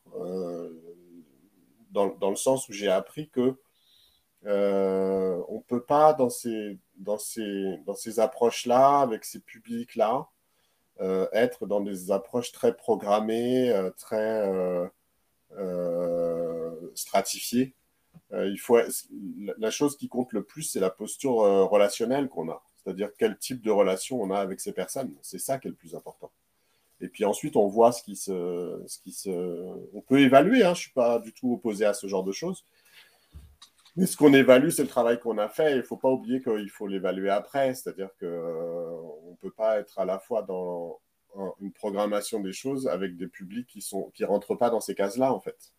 dans, 1.96 2.30
le 2.30 2.36
sens 2.36 2.70
où 2.70 2.74
j'ai 2.74 2.90
appris 2.90 3.30
que 3.30 3.56
euh, 4.46 5.42
on 5.48 5.58
ne 5.58 5.64
peut 5.64 5.84
pas, 5.84 6.14
dans 6.14 6.30
ces, 6.30 6.78
dans 6.98 7.18
ces, 7.18 7.78
dans 7.86 7.96
ces 7.96 8.20
approches-là, 8.20 9.00
avec 9.00 9.26
ces 9.26 9.40
publics-là, 9.40 10.28
euh, 11.02 11.28
être 11.34 11.66
dans 11.66 11.82
des 11.82 12.12
approches 12.12 12.52
très 12.52 12.76
programmées, 12.76 13.72
euh, 13.72 13.90
très 13.92 14.92
stratifiées. 16.96 17.74
il 18.32 18.58
faut, 18.58 18.78
la 19.58 19.72
chose 19.72 19.98
qui 19.98 20.10
compte 20.10 20.32
le 20.34 20.44
plus, 20.44 20.64
c'est 20.64 20.80
la 20.80 20.90
posture 20.90 21.36
relationnelle 21.36 22.30
qu'on 22.30 22.50
a, 22.50 22.62
c'est-à-dire 22.78 23.10
quel 23.18 23.38
type 23.38 23.62
de 23.62 23.72
relation 23.72 24.22
on 24.22 24.32
a 24.32 24.40
avec 24.40 24.60
ces 24.60 24.74
personnes. 24.74 25.14
C'est 25.22 25.40
ça 25.40 25.58
qui 25.58 25.68
est 25.68 25.72
le 25.72 25.78
plus 25.78 25.96
important. 25.96 26.32
Et 27.02 27.10
puis 27.10 27.26
ensuite, 27.26 27.56
on 27.56 27.68
voit 27.68 27.92
ce 27.92 28.04
qui 28.04 28.16
se, 28.16 28.82
ce 28.88 29.00
qui 29.00 29.12
se, 29.12 29.30
on 29.94 30.02
peut 30.02 30.20
évaluer. 30.20 30.64
Hein, 30.64 30.74
je 30.74 30.82
suis 30.82 30.94
pas 30.94 31.20
du 31.20 31.34
tout 31.34 31.54
opposé 31.54 31.86
à 31.86 31.94
ce 31.94 32.08
genre 32.08 32.24
de 32.24 32.32
choses. 32.32 32.66
Mais 33.96 34.06
ce 34.06 34.18
qu'on 34.18 34.34
évalue, 34.34 34.70
c'est 34.70 34.84
le 34.84 34.90
travail 34.90 35.20
qu'on 35.20 35.38
a 35.38 35.48
fait. 35.48 35.72
Il 35.72 35.78
ne 35.78 35.84
faut 35.84 35.98
pas 35.98 36.10
oublier 36.10 36.42
qu'il 36.42 36.70
faut 36.70 36.88
l'évaluer 36.88 37.30
après. 37.30 37.74
C'est-à-dire 37.74 38.10
qu'on 38.20 38.26
euh, 38.26 39.32
ne 39.32 39.36
peut 39.42 39.52
pas 39.52 39.80
être 39.80 40.00
à 40.00 40.06
la 40.06 40.20
fois 40.20 40.42
dans 40.42 41.00
une 41.60 41.74
programmation 41.74 42.40
des 42.40 42.54
choses 42.54 42.88
avec 42.88 43.18
des 43.18 43.28
publics 43.28 43.68
qui 43.68 43.80
ne 43.80 44.12
qui 44.12 44.24
rentrent 44.24 44.56
pas 44.56 44.70
dans 44.70 44.80
ces 44.80 44.96
cases-là, 44.96 45.34
en 45.34 45.40
fait. 45.40 45.74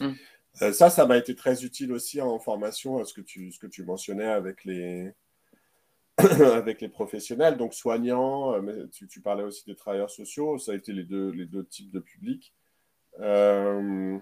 Mm. 0.00 0.12
Euh, 0.60 0.72
ça, 0.72 0.90
ça 0.90 1.06
m'a 1.06 1.16
été 1.16 1.34
très 1.34 1.64
utile 1.64 1.92
aussi 1.92 2.20
en 2.20 2.38
formation, 2.38 3.02
ce 3.04 3.14
que 3.14 3.20
tu, 3.20 3.52
ce 3.52 3.58
que 3.58 3.66
tu 3.66 3.84
mentionnais 3.84 4.26
avec 4.26 4.64
les, 4.64 5.12
avec 6.18 6.80
les 6.80 6.88
professionnels, 6.88 7.56
donc 7.56 7.74
soignants, 7.74 8.54
euh, 8.54 8.60
mais 8.60 8.88
tu, 8.90 9.20
parlais 9.20 9.44
aussi 9.44 9.64
des 9.64 9.74
travailleurs 9.74 10.10
sociaux, 10.10 10.58
ça 10.58 10.72
a 10.72 10.74
été 10.74 10.92
les 10.92 11.04
deux, 11.04 11.64
types 11.70 11.90
de 11.90 12.00
publics. 12.00 12.54
Euh, 13.20 14.18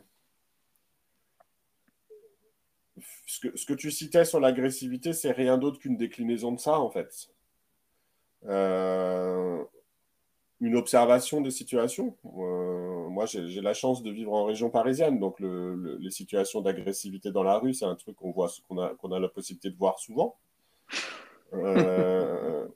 ce 3.27 3.67
que, 3.67 3.75
tu 3.75 3.91
citais 3.91 4.25
sur 4.25 4.41
l'agressivité, 4.41 5.13
c'est 5.13 5.33
rien 5.33 5.59
d'autre 5.59 5.79
qu'une 5.79 5.97
déclinaison 5.97 6.53
de 6.53 6.61
ça, 6.61 6.79
en 6.79 6.91
fait. 6.91 7.29
Euh, 8.47 9.65
une 10.61 10.77
observation 10.77 11.41
des 11.41 11.51
situations. 11.51 12.17
Euh, 12.25 13.09
moi, 13.09 13.27
j'ai 13.27 13.61
la 13.61 13.75
chance 13.75 14.03
de 14.03 14.11
vivre 14.11 14.33
en 14.33 14.45
région 14.45 14.71
parisienne, 14.71 15.19
donc 15.19 15.41
les 15.41 16.11
situations 16.11 16.61
d'agressivité 16.61 17.33
dans 17.33 17.43
la 17.43 17.59
rue, 17.59 17.75
c'est 17.75 17.87
un 17.87 17.97
truc 17.97 18.17
qu'on 18.17 18.79
a, 18.79 19.17
a 19.17 19.19
la 19.19 19.29
possibilité 19.29 19.71
de 19.71 19.77
voir 19.77 19.99
souvent. 19.99 20.39
Euh, 21.53 22.67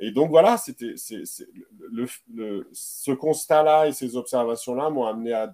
et 0.00 0.10
donc 0.10 0.30
voilà, 0.30 0.58
c'était 0.58 0.96
ce 0.96 3.10
constat-là 3.12 3.86
et 3.86 3.92
ces 3.92 4.16
observations-là 4.16 4.90
m'ont 4.90 5.06
amené 5.06 5.32
à, 5.32 5.52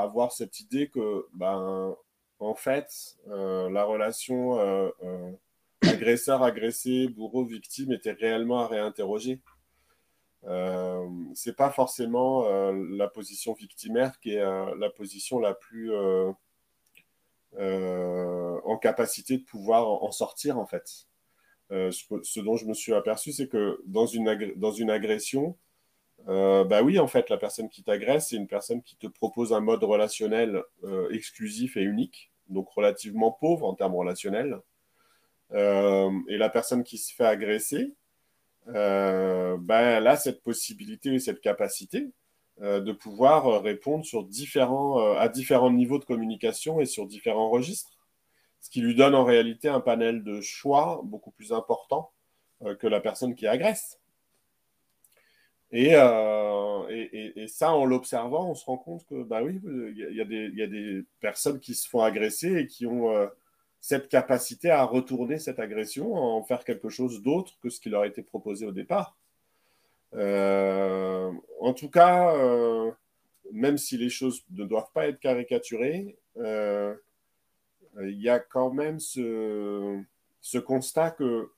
avoir 0.00 0.32
cette 0.32 0.58
idée 0.60 0.88
que, 0.88 1.26
ben, 1.34 1.94
en 2.40 2.54
fait, 2.54 3.18
la 3.28 3.84
relation 3.84 4.58
agresseur-agressé, 5.82 7.08
bourreau-victime 7.08 7.92
était 7.92 8.12
réellement 8.12 8.60
à 8.60 8.66
réinterroger. 8.66 9.40
Euh, 10.44 11.08
c'est 11.34 11.56
pas 11.56 11.70
forcément 11.70 12.46
euh, 12.46 12.72
la 12.90 13.06
position 13.06 13.54
victimaire 13.54 14.18
qui 14.18 14.34
est 14.34 14.40
euh, 14.40 14.74
la 14.76 14.90
position 14.90 15.38
la 15.38 15.54
plus 15.54 15.92
euh, 15.92 16.32
en 17.58 18.78
capacité 18.78 19.38
de 19.38 19.44
pouvoir 19.44 19.88
en, 19.88 20.10
sortir 20.10 20.58
en 20.58 20.66
fait. 20.66 21.06
ce 21.70 22.40
dont 22.40 22.56
je 22.56 22.66
me 22.66 22.74
suis 22.74 22.94
aperçu, 22.94 23.32
c'est 23.32 23.48
que 23.48 23.80
dans 23.86 24.06
une, 24.06 24.54
dans 24.56 24.72
une 24.72 24.90
agression, 24.90 25.56
bah 26.26 26.82
oui, 26.82 26.98
en 26.98 27.08
fait, 27.08 27.28
la 27.30 27.36
personne 27.36 27.68
qui 27.68 27.82
t'agresse, 27.82 28.28
c'est 28.28 28.36
une 28.36 28.48
personne 28.48 28.82
qui 28.82 28.96
te 28.96 29.06
propose 29.06 29.52
un 29.52 29.60
mode 29.60 29.84
relationnel 29.84 30.62
exclusif 31.10 31.76
et 31.76 31.82
unique, 31.82 32.32
donc 32.48 32.68
relativement 32.70 33.32
pauvre 33.32 33.66
en 33.66 33.74
termes 33.74 33.96
relationnels. 33.96 34.58
et 35.52 36.36
la 36.38 36.48
personne 36.48 36.84
qui 36.84 36.98
se 36.98 37.14
fait 37.14 37.26
agresser, 37.26 37.94
euh, 38.68 39.56
ben, 39.60 39.98
elle 39.98 40.06
a 40.06 40.16
cette 40.16 40.42
possibilité 40.42 41.12
et 41.14 41.18
cette 41.18 41.40
capacité 41.40 41.98
euh, 41.98 42.21
de 42.62 42.92
pouvoir 42.92 43.62
répondre 43.62 44.04
sur 44.04 44.24
différents, 44.24 45.00
euh, 45.00 45.18
à 45.18 45.28
différents 45.28 45.72
niveaux 45.72 45.98
de 45.98 46.04
communication 46.04 46.80
et 46.80 46.86
sur 46.86 47.06
différents 47.06 47.50
registres, 47.50 47.98
ce 48.60 48.70
qui 48.70 48.80
lui 48.80 48.94
donne 48.94 49.14
en 49.14 49.24
réalité 49.24 49.68
un 49.68 49.80
panel 49.80 50.22
de 50.22 50.40
choix 50.40 51.00
beaucoup 51.04 51.32
plus 51.32 51.52
important 51.52 52.12
que 52.78 52.86
la 52.86 53.00
personne 53.00 53.34
qui 53.34 53.48
agresse. 53.48 53.98
Et, 55.72 55.94
ça, 57.48 57.72
en 57.72 57.84
l'observant, 57.84 58.50
on 58.50 58.54
se 58.54 58.64
rend 58.64 58.78
compte 58.78 59.04
que, 59.06 59.24
bah 59.24 59.42
oui, 59.42 59.60
il 59.64 60.14
y, 60.14 60.62
a 60.62 60.66
des 60.68 61.04
personnes 61.18 61.58
qui 61.58 61.74
se 61.74 61.88
font 61.88 62.02
agresser 62.02 62.56
et 62.58 62.66
qui 62.68 62.86
ont 62.86 63.28
cette 63.82 64.08
capacité 64.08 64.70
à 64.70 64.84
retourner 64.84 65.38
cette 65.38 65.58
agression, 65.58 66.14
à 66.14 66.20
en 66.20 66.44
faire 66.44 66.64
quelque 66.64 66.88
chose 66.88 67.20
d'autre 67.20 67.58
que 67.60 67.68
ce 67.68 67.80
qui 67.80 67.90
leur 67.90 68.02
a 68.02 68.06
été 68.06 68.22
proposé 68.22 68.64
au 68.64 68.70
départ. 68.70 69.16
Euh, 70.14 71.32
en 71.60 71.72
tout 71.72 71.88
cas, 71.88 72.34
euh, 72.36 72.90
même 73.52 73.78
si 73.78 73.96
les 73.96 74.10
choses 74.10 74.42
ne 74.50 74.64
doivent 74.64 74.90
pas 74.92 75.08
être 75.08 75.20
caricaturées, 75.20 76.18
euh, 76.38 76.94
il 78.00 78.20
y 78.20 78.28
a 78.28 78.38
quand 78.38 78.72
même 78.72 79.00
ce, 79.00 80.02
constat 80.64 81.10
que 81.12 81.50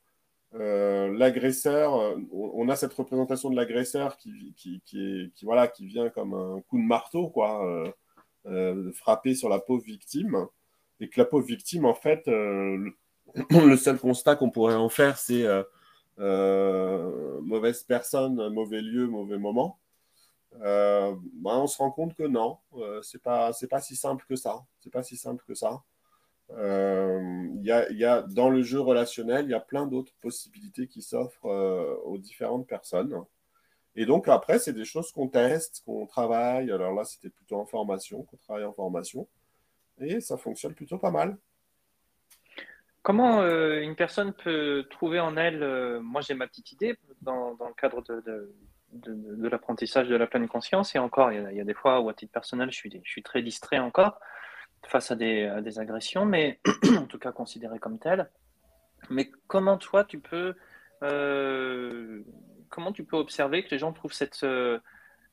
l'agresseur, 0.52 2.16
on 2.32 2.68
a 2.68 2.76
cette 2.76 2.94
représentation 2.94 3.50
de 3.50 3.56
l'agresseur 3.56 4.16
qui, 4.16 5.32
voilà, 5.42 5.68
qui 5.68 5.86
vient 5.86 6.10
comme 6.10 6.34
un 6.34 6.60
coup 6.62 6.78
de 6.78 6.86
marteau, 6.86 7.28
quoi, 7.28 7.92
frapper 8.94 9.34
sur 9.34 9.48
la 9.48 9.58
pauvre 9.58 9.84
victime. 9.84 10.46
Et 11.00 11.08
que 11.08 11.20
la 11.20 11.24
pauvre 11.24 11.46
victime, 11.46 11.84
en 11.84 11.94
fait, 11.94 12.26
le, 12.26 13.76
seul 13.76 13.98
constat 13.98 14.36
qu'on 14.36 14.50
pourrait 14.50 14.74
en 14.74 14.88
faire, 14.88 15.18
c'est 15.18 15.44
euh, 16.18 17.36
euh, 17.38 17.40
mauvaise 17.42 17.82
personne, 17.82 18.48
mauvais 18.50 18.80
lieu, 18.80 19.06
mauvais 19.06 19.38
moment. 19.38 19.78
Ben, 20.52 21.18
on 21.44 21.66
se 21.66 21.78
rend 21.78 21.90
compte 21.90 22.14
que 22.14 22.22
non, 22.22 22.58
c'est 23.02 23.22
pas 23.22 23.52
c'est 23.52 23.66
pas 23.66 23.80
si 23.80 23.96
simple 23.96 24.24
que 24.28 24.36
ça. 24.36 24.64
C'est 24.80 24.92
pas 24.92 25.02
si 25.02 25.16
simple 25.16 25.44
que 25.46 25.54
ça. 25.54 25.82
Il 26.50 27.62
y 27.64 27.72
a, 27.72 27.90
y, 27.90 28.04
a, 28.04 28.22
dans 28.22 28.50
le 28.50 28.62
jeu 28.62 28.80
relationnel, 28.80 29.46
il 29.46 29.50
y 29.50 29.54
a 29.54 29.60
plein 29.60 29.86
d'autres 29.86 30.14
possibilités 30.20 30.86
qui 30.86 31.02
s'offrent 31.02 31.46
aux 32.04 32.18
différentes 32.18 32.66
personnes. 32.68 33.24
Et 33.96 34.06
donc 34.06 34.28
après, 34.28 34.58
c'est 34.58 34.72
des 34.72 34.84
choses 34.84 35.10
qu'on 35.12 35.28
teste, 35.28 35.82
qu'on 35.84 36.06
travaille. 36.06 36.70
Alors 36.70 36.92
là, 36.94 37.04
c'était 37.04 37.30
plutôt 37.30 37.56
en 37.56 37.66
formation, 37.66 38.22
qu'on 38.22 38.36
travaille 38.36 38.64
en 38.64 38.72
formation 38.72 39.26
et 40.00 40.20
ça 40.20 40.36
fonctionne 40.36 40.74
plutôt 40.74 40.98
pas 40.98 41.10
mal. 41.10 41.36
Comment 43.04 43.42
euh, 43.42 43.82
une 43.82 43.96
personne 43.96 44.32
peut 44.32 44.86
trouver 44.88 45.20
en 45.20 45.36
elle, 45.36 45.62
euh, 45.62 46.00
moi 46.00 46.22
j'ai 46.22 46.32
ma 46.32 46.46
petite 46.46 46.72
idée 46.72 46.98
dans, 47.20 47.54
dans 47.54 47.68
le 47.68 47.74
cadre 47.74 48.02
de, 48.02 49.46
l'apprentissage 49.46 50.08
de 50.08 50.16
la 50.16 50.26
pleine 50.26 50.48
conscience, 50.48 50.94
et 50.94 50.98
encore, 50.98 51.30
il 51.30 51.54
y, 51.54 51.60
a, 51.60 51.64
des 51.64 51.74
fois 51.74 52.00
où 52.00 52.08
à 52.08 52.14
titre 52.14 52.32
personnel, 52.32 52.72
je 52.72 52.78
suis, 52.78 53.22
très 53.22 53.42
distrait 53.42 53.78
encore 53.78 54.18
face 54.86 55.10
à 55.10 55.16
des, 55.16 55.78
agressions, 55.78 56.24
mais 56.24 56.60
en 56.98 57.04
tout 57.04 57.18
cas 57.18 57.30
considéré 57.30 57.78
comme 57.78 57.98
tel. 57.98 58.30
Mais 59.10 59.30
comment 59.48 59.76
toi 59.76 60.04
tu 60.04 60.18
peux, 60.18 60.54
euh, 61.02 62.22
tu 62.94 63.04
peux 63.04 63.18
observer 63.18 63.64
que 63.64 63.70
les 63.70 63.78
gens 63.78 63.92
trouvent 63.92 64.14
cette 64.14 64.46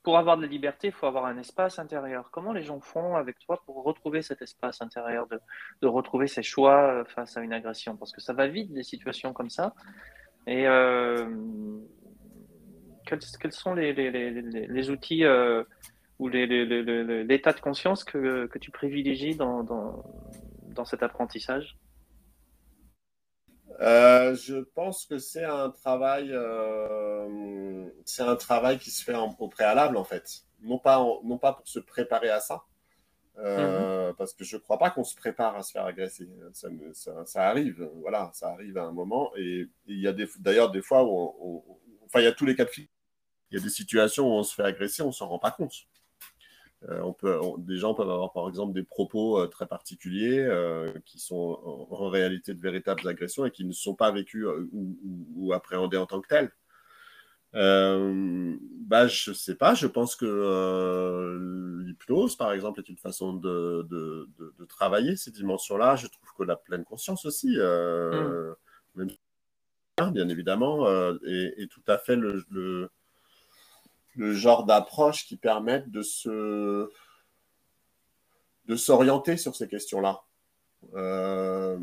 pour 0.04 0.18
avoir 0.18 0.38
de 0.38 0.42
la 0.42 0.48
liberté, 0.48 0.88
il 0.88 0.94
faut 0.94 1.06
avoir 1.06 1.26
un 1.26 1.38
espace 1.38 1.80
intérieur. 1.80 2.30
Comment 2.32 2.54
les 2.54 2.64
gens 2.64 2.80
font 2.80 3.16
avec 3.16 3.38
toi 3.40 3.62
pour 3.66 3.84
retrouver 3.84 4.22
cet 4.22 4.42
espace 4.42 4.82
intérieur, 4.82 5.28
de, 5.28 5.88
retrouver 5.88 6.28
ses 6.28 6.44
choix 6.44 6.94
euh, 6.94 7.06
face 7.06 7.38
à 7.38 7.42
une 7.42 7.54
agression? 7.54 7.96
Parce 7.98 8.12
que 8.12 8.22
ça 8.22 8.34
va 8.34 8.48
vite, 8.48 8.74
des 8.74 8.84
situations 8.84 9.34
comme 9.34 9.50
ça. 9.50 9.74
Et 10.48 10.68
euh, 10.68 11.30
quels, 13.06 13.52
sont 13.52 13.76
les, 13.76 14.90
outils 14.90 15.24
ou 16.18 16.28
l'état 16.28 17.54
de 17.54 17.60
conscience 17.60 18.04
que, 18.04 18.50
tu 18.58 18.72
privilégies 18.72 19.36
dans, 19.36 19.64
dans 19.64 20.86
cet 20.86 21.04
apprentissage? 21.04 21.78
Euh, 23.82 24.36
je 24.36 24.58
pense 24.58 25.06
que 25.06 25.18
c'est 25.18 25.44
un 25.44 25.72
travail, 25.72 26.30
euh, 26.32 27.90
c'est 28.06 28.22
un 28.22 28.36
travail 28.36 28.78
qui 28.78 28.92
se 28.92 29.04
fait 29.04 29.16
au 29.16 29.48
préalable 29.48 29.98
en 29.98 30.04
fait, 30.04 30.44
non 30.62 30.78
pas, 30.78 31.04
non 31.24 31.40
pas 31.40 31.54
pour 31.54 31.68
se 31.68 31.80
préparer 31.80 32.30
à 32.30 32.40
ça, 32.40 32.64
euh, 33.40 34.10
mhm. 34.10 34.16
parce 34.18 34.34
que 34.34 34.44
je 34.44 34.58
crois 34.58 34.78
pas 34.78 34.92
qu'on 34.92 35.04
se 35.04 35.16
prépare 35.16 35.56
à 35.56 35.64
se 35.64 35.72
faire 35.72 35.86
agresser. 35.86 36.30
Ça, 36.54 36.70
ça, 37.26 37.48
arrive, 37.48 37.90
voilà, 38.02 38.30
ça 38.34 38.50
arrive 38.50 38.78
à 38.78 38.84
un 38.84 38.92
moment, 38.92 39.32
et 39.36 39.68
il 39.88 40.00
y 40.00 40.08
a 40.08 40.14
d'ailleurs 40.40 40.70
des 40.70 40.84
fois 40.84 41.04
où, 41.04 41.64
enfin, 42.06 42.20
il 42.20 42.26
y 42.26 42.28
a 42.28 42.34
tous 42.34 42.46
les 42.46 42.56
cas 42.56 42.66
de 42.66 42.70
figure. 42.70 42.92
Il 43.50 43.58
y 43.58 43.62
a 43.62 43.64
des 43.64 43.70
situations 43.70 44.28
où 44.28 44.34
on 44.34 44.44
se 44.44 44.54
fait 44.54 44.64
agresser, 44.64 45.02
on 45.02 45.12
s'en 45.12 45.28
rend 45.28 45.40
pas 45.40 45.52
compte. 45.52 45.74
Euh, 46.90 47.00
on 47.02 47.14
peut, 47.14 47.40
des 47.60 47.78
gens 47.78 47.94
peuvent 47.94 48.10
avoir 48.10 48.34
par 48.34 48.48
exemple 48.48 48.74
des 48.74 48.84
propos 48.84 49.40
euh, 49.40 49.48
très 49.48 49.68
particuliers 49.68 50.40
euh, 50.40 50.92
qui 51.06 51.20
sont 51.20 51.88
en, 51.92 52.10
réalité 52.10 52.56
de 52.56 52.60
véritables 52.60 53.08
agressions 53.08 53.46
et 53.46 53.52
qui 53.52 53.66
ne 53.66 53.72
sont 53.72 53.94
pas 53.94 54.12
vécus 54.12 54.48
ou, 54.72 55.54
appréhendés 55.54 55.98
en 55.98 56.08
tant 56.08 56.22
que 56.22 56.28
tels. 56.28 56.52
bah, 57.54 59.08
je 59.08 59.30
ne 59.30 59.36
sais 59.36 59.56
pas, 59.56 59.76
je 59.76 59.86
pense 59.86 60.16
que 60.16 61.38
l'hypnose, 61.86 62.36
par 62.36 62.52
exemple, 62.52 62.80
est 62.80 62.90
une 62.90 62.98
façon 62.98 63.34
de, 63.34 63.86
de, 63.90 64.66
travailler 64.66 65.16
ces 65.16 65.32
dimensions-là. 65.32 65.96
Je 65.98 66.08
trouve 66.08 66.30
que 66.38 66.44
la 66.44 66.56
pleine 66.56 66.84
conscience 66.84 67.26
aussi, 67.26 67.58
mm. 67.58 68.56
même, 68.96 69.10
bien 70.14 70.30
évidemment, 70.30 70.88
est, 71.28 71.70
tout 71.70 71.84
à 71.88 72.00
fait 72.00 72.16
le 72.16 72.44
le 72.50 72.90
genre 74.18 74.66
d'approche 74.66 75.26
qui 75.26 75.38
permettent 75.38 75.90
de 75.90 76.02
se 76.02 76.90
de 78.66 78.76
s'orienter 78.76 79.38
sur 79.38 79.56
ces 79.56 79.68
questions-là. 79.68 80.22
Euh, 80.94 81.78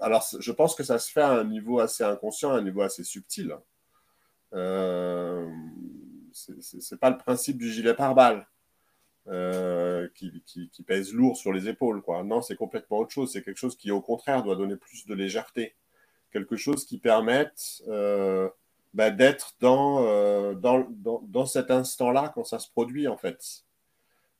alors, 0.00 0.26
je 0.38 0.52
pense 0.52 0.74
que 0.74 0.84
ça 0.84 0.98
se 0.98 1.10
fait 1.10 1.22
à 1.22 1.32
un 1.32 1.44
niveau 1.44 1.80
assez 1.80 2.04
inconscient, 2.04 2.52
à 2.52 2.58
un 2.58 2.62
niveau 2.62 2.82
assez 2.82 3.02
subtil. 3.02 3.56
Euh, 4.52 5.50
c'est 6.32 7.00
pas 7.00 7.10
le 7.10 7.18
principe 7.18 7.58
du 7.58 7.72
gilet 7.72 7.94
pare-balles 7.94 8.46
euh, 9.28 10.08
qui, 10.14 10.42
qui, 10.44 10.82
pèse 10.84 11.12
lourd 11.12 11.36
sur 11.36 11.52
les 11.52 11.68
épaules. 11.68 12.02
Quoi. 12.02 12.22
Non, 12.24 12.42
c'est 12.42 12.56
complètement 12.56 12.98
autre 12.98 13.10
chose. 13.10 13.32
C'est 13.32 13.42
quelque 13.42 13.58
chose 13.58 13.76
qui, 13.76 13.90
au 13.90 14.00
contraire, 14.00 14.42
doit 14.42 14.56
donner 14.56 14.76
plus 14.76 15.06
de 15.06 15.14
légèreté. 15.14 15.74
Quelque 16.30 16.56
chose 16.56 16.84
qui 16.84 16.98
permette 16.98 17.82
euh, 17.88 18.48
bah, 18.96 19.10
d'être 19.10 19.52
euh, 19.62 20.54
dans, 20.54 20.86
dans, 20.88 21.20
dans, 21.28 21.44
cet 21.44 21.70
instant-là 21.70 22.32
quand 22.34 22.44
ça 22.44 22.58
se 22.58 22.70
produit, 22.70 23.06
en 23.08 23.18
fait. 23.18 23.38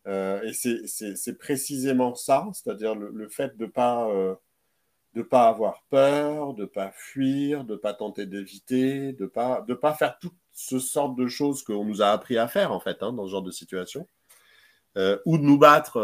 Euh, 0.07 0.41
et 0.43 0.55
c'est 0.55 1.39
précisément 1.39 2.15
ça, 2.15 2.49
c'est-à-dire 2.55 2.95
le, 2.95 3.29
fait 3.29 3.55
de 3.59 3.67
ne 3.67 3.71
pas, 3.71 4.09
euh, 4.09 4.35
pas 5.29 5.49
avoir 5.49 5.83
peur, 5.91 6.55
de 6.55 6.63
ne 6.63 6.67
pas 6.67 6.91
fuir, 6.91 7.65
de 7.65 7.75
ne 7.75 7.77
pas 7.79 7.93
tenter 7.93 8.25
d'éviter, 8.25 9.13
de 9.13 9.25
ne 9.25 9.29
pas, 9.29 9.61
de 9.61 9.75
pas 9.75 9.93
faire 9.93 10.19
toutes 10.19 10.33
ce 10.53 10.79
sorte 10.79 11.17
de 11.17 11.27
choses 11.27 11.63
qu'on 11.63 11.85
nous 11.85 12.01
a 12.01 12.07
appris 12.07 12.39
à 12.39 12.49
faire, 12.49 12.73
en 12.73 12.81
fait, 12.81 13.03
hein, 13.03 13.13
dans 13.13 13.27
ce 13.27 13.33
genre 13.33 13.43
de 13.43 13.51
situation, 13.51 14.09
ou 15.27 15.37
de 15.37 15.43
nous 15.43 15.59
battre 15.59 16.01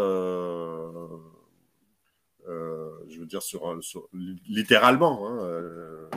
je 2.45 3.19
veux 3.19 3.25
dire, 3.25 3.41
sur, 3.41 3.79
littéralement. 4.47 5.27
Hein, 5.27 6.09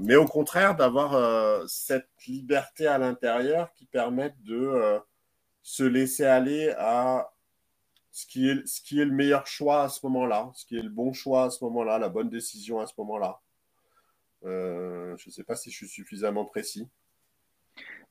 mais 0.00 0.16
au 0.16 0.26
contraire, 0.26 0.76
d'avoir 0.76 1.68
cette 1.68 2.08
liberté 2.26 2.86
à 2.86 2.98
l'intérieur 2.98 3.72
qui 3.72 3.86
permette 3.86 4.40
de 4.42 5.00
se 5.62 5.82
laisser 5.82 6.24
aller 6.24 6.74
à 6.78 7.32
ce 8.12 8.26
qui, 8.26 8.48
est, 8.48 8.66
ce 8.66 8.80
qui 8.80 9.00
est 9.00 9.04
le 9.04 9.12
meilleur 9.12 9.46
choix 9.46 9.82
à 9.82 9.88
ce 9.88 10.04
moment-là, 10.06 10.50
ce 10.54 10.64
qui 10.64 10.76
est 10.76 10.82
le 10.82 10.90
bon 10.90 11.12
choix 11.12 11.44
à 11.44 11.50
ce 11.50 11.64
moment-là, 11.64 11.98
la 11.98 12.08
bonne 12.08 12.30
décision 12.30 12.80
à 12.80 12.86
ce 12.86 12.94
moment-là. 12.98 13.40
je 14.42 15.12
ne 15.12 15.30
sais 15.30 15.44
pas 15.44 15.56
si 15.56 15.70
je 15.70 15.76
suis 15.76 15.88
suffisamment 15.88 16.44
précis. 16.44 16.88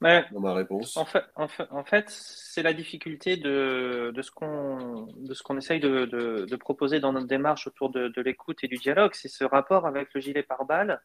Dans 0.01 0.39
ma 0.41 0.53
réponse. 0.53 0.97
En 0.97 1.05
fait, 1.05 1.23
en 1.36 1.84
fait, 1.84 2.10
c'est 2.10 2.62
la 2.62 2.73
difficulté 2.73 3.38
de, 3.38 4.12
de 4.13 4.21
ce 4.21 4.29
qu'on 4.31 5.58
essaye 5.58 5.79
de, 5.79 6.05
de, 6.05 6.55
proposer 6.58 6.99
dans 6.99 7.13
notre 7.13 7.27
démarche 7.27 7.65
autour 7.67 7.89
de, 7.89 8.21
l'écoute 8.21 8.63
et 8.63 8.67
du 8.67 8.75
dialogue. 8.75 9.13
C'est 9.13 9.29
ce 9.29 9.43
rapport 9.43 9.88
avec 9.88 10.13
le 10.13 10.21
gilet 10.21 10.43
pare-balles 10.43 11.01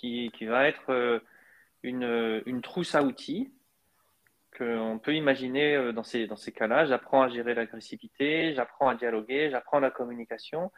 qui, 0.00 0.46
va 0.46 0.68
être 0.68 0.90
euh, 0.90 1.20
une, 1.82 2.42
une, 2.46 2.62
trousse 2.62 2.94
à 2.94 3.02
outils 3.02 3.52
qu'on 4.56 4.98
peut 5.02 5.14
imaginer 5.14 5.76
euh, 5.76 5.92
dans 5.92 6.04
ces, 6.04 6.26
dans 6.26 6.36
ces 6.36 6.52
cas-là. 6.52 6.86
J'apprends 6.86 7.22
à 7.22 7.28
gérer 7.28 7.54
l'agressivité, 7.54 8.54
j'apprends 8.54 8.88
à 8.88 8.94
dialoguer, 8.94 9.50
j'apprends 9.50 9.80
la 9.80 9.90
communication 9.90 10.72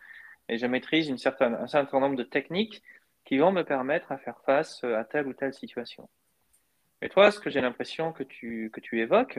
et 0.48 0.58
je 0.58 0.66
maîtrise 0.66 1.08
une 1.08 1.18
certaine, 1.18 1.54
un 1.54 1.66
certain 1.66 2.00
nombre 2.00 2.16
de 2.16 2.24
techniques 2.24 2.82
qui 3.24 3.38
vont 3.38 3.52
me 3.52 3.62
permettre 3.62 4.10
à 4.12 4.18
faire 4.18 4.40
face 4.44 4.82
à 4.84 5.04
telle 5.04 5.26
ou 5.26 5.34
telle 5.34 5.54
situation. 5.54 6.08
Et 7.02 7.08
toi, 7.08 7.30
ce 7.30 7.40
que 7.40 7.50
j'ai 7.50 7.60
l'impression 7.60 8.12
que 8.12 8.22
tu, 8.22 8.70
que 8.72 8.80
tu 8.80 9.00
évoques, 9.00 9.38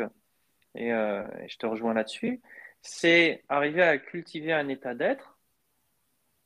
et, 0.75 0.93
euh, 0.93 1.23
je 1.47 1.57
te 1.57 1.65
rejoins 1.65 1.93
là-dessus, 1.93 2.41
c'est 2.81 3.43
arriver 3.49 3.83
à 3.83 3.97
cultiver 3.97 4.53
un 4.53 4.67
état 4.67 4.95
d'être, 4.95 5.37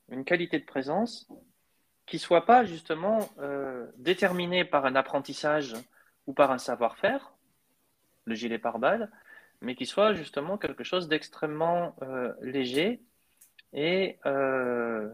une 0.10 0.26
qualité 0.26 0.60
de 0.60 0.66
présence 0.66 1.28
qui 2.06 2.20
soit 2.20 2.46
pas 2.46 2.66
justement 2.66 3.30
euh, 3.40 3.88
déterminée 3.98 4.66
par 4.66 4.86
un 4.86 4.96
apprentissage 4.96 5.76
ou 6.28 6.34
par 6.34 6.52
un 6.52 6.58
savoir-faire, 6.58 7.34
le 8.26 8.36
gilet 8.36 8.60
pare-balles, 8.60 9.12
mais 9.62 9.76
qui 9.76 9.86
soit 9.86 10.14
justement 10.14 10.58
quelque 10.58 10.84
chose 10.84 11.08
d'extrêmement 11.08 11.96
euh, 12.02 12.34
léger 12.42 13.02
et 13.74 14.20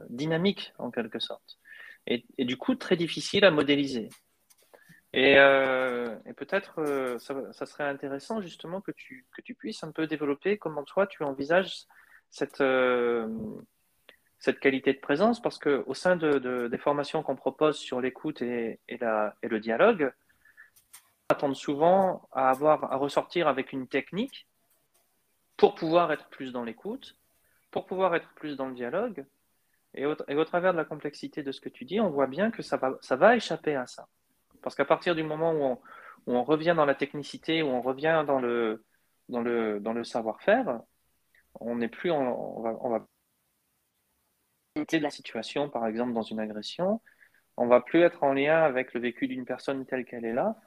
dynamique 0.10 0.74
en 0.78 0.92
quelque 0.92 1.20
sorte. 1.20 1.58
et, 2.06 2.24
du 2.38 2.58
coup 2.58 2.76
très 2.76 2.96
difficile 2.96 3.44
à 3.44 3.52
modéliser. 3.52 4.10
Et, 5.14 5.38
euh, 5.38 6.16
peut-être 6.38 6.80
euh, 6.80 7.20
ça, 7.20 7.36
ça, 7.52 7.66
serait 7.66 7.84
intéressant 7.84 8.42
justement 8.42 8.80
que 8.80 8.92
tu, 8.92 9.26
que 9.36 9.42
tu 9.42 9.56
puisses 9.56 9.84
un 9.84 9.92
peu 9.92 10.08
développer 10.08 10.58
comment 10.58 10.84
toi 10.84 11.06
tu 11.06 11.24
envisages 11.24 11.86
cette, 12.30 12.62
euh, 12.62 13.28
cette 14.42 14.60
qualité 14.60 14.92
de 14.92 15.00
présence 15.00 15.40
parce 15.40 15.60
qu'au 15.60 15.94
sein 15.94 16.16
de, 16.16 16.40
de, 16.40 16.68
des 16.68 16.80
formations 16.80 17.22
qu'on 17.22 17.36
propose 17.36 17.78
sur 17.78 18.02
l'écoute 18.02 18.42
et, 18.42 18.80
le 18.90 19.60
dialogue, 19.60 20.12
on 21.30 21.34
attend 21.34 21.54
souvent 21.54 22.28
à, 22.32 22.54
ressortir 22.54 23.48
avec 23.48 23.72
une 23.72 23.88
technique 23.88 24.48
pour 25.58 25.76
pouvoir 25.76 26.12
être 26.12 26.28
plus 26.30 26.52
dans 26.52 26.64
l'écoute, 26.64 27.16
pour 27.70 27.86
pouvoir 27.86 28.16
être 28.16 28.30
plus 28.34 28.58
dans 28.58 28.68
le 28.68 28.74
dialogue. 28.74 29.26
Et 29.94 30.08
au, 30.08 30.14
au 30.14 30.46
travers 30.46 30.72
de 30.72 30.78
la 30.78 30.86
complexité 30.86 31.44
de 31.44 31.52
ce 31.52 31.62
que 31.62 31.70
tu 31.70 31.86
dis, 31.86 32.00
on 32.00 32.10
voit 32.10 32.26
bien 32.26 32.50
que 32.50 32.64
ça 32.64 32.78
va, 32.78 33.36
échapper 33.36 33.76
à 33.76 33.86
ça. 33.86 34.08
Parce 34.64 34.74
qu'à 34.74 34.86
partir 34.86 35.14
du 35.14 35.22
moment 35.22 35.54
où 35.54 35.80
on, 36.26 36.44
revient 36.44 36.74
dans 36.76 36.86
la 36.86 36.96
technicité, 36.96 37.62
où 37.62 37.68
on 37.68 37.82
revient 37.84 38.26
dans 38.26 38.40
le, 38.40 38.84
savoir-faire, 40.04 40.80
on 41.60 41.76
n'est 41.76 41.90
plus, 41.90 42.10
va, 42.10 42.16
on 42.16 43.06
de 44.76 44.98
la 44.98 45.10
situation, 45.10 45.70
par 45.70 45.88
exemple, 45.88 46.14
dans 46.14 46.22
une 46.22 46.40
agression, 46.40 47.02
on 47.58 47.68
va 47.68 47.82
plus 47.82 48.02
être 48.02 48.24
en 48.24 48.34
lien 48.34 48.64
avec 48.64 48.94
le 48.94 49.02
vécu 49.02 49.28
d'une 49.28 49.46
personne 49.46 49.86
telle 49.86 50.06
qu'elle 50.06 50.26
est 50.26 50.34
là. 50.34 50.58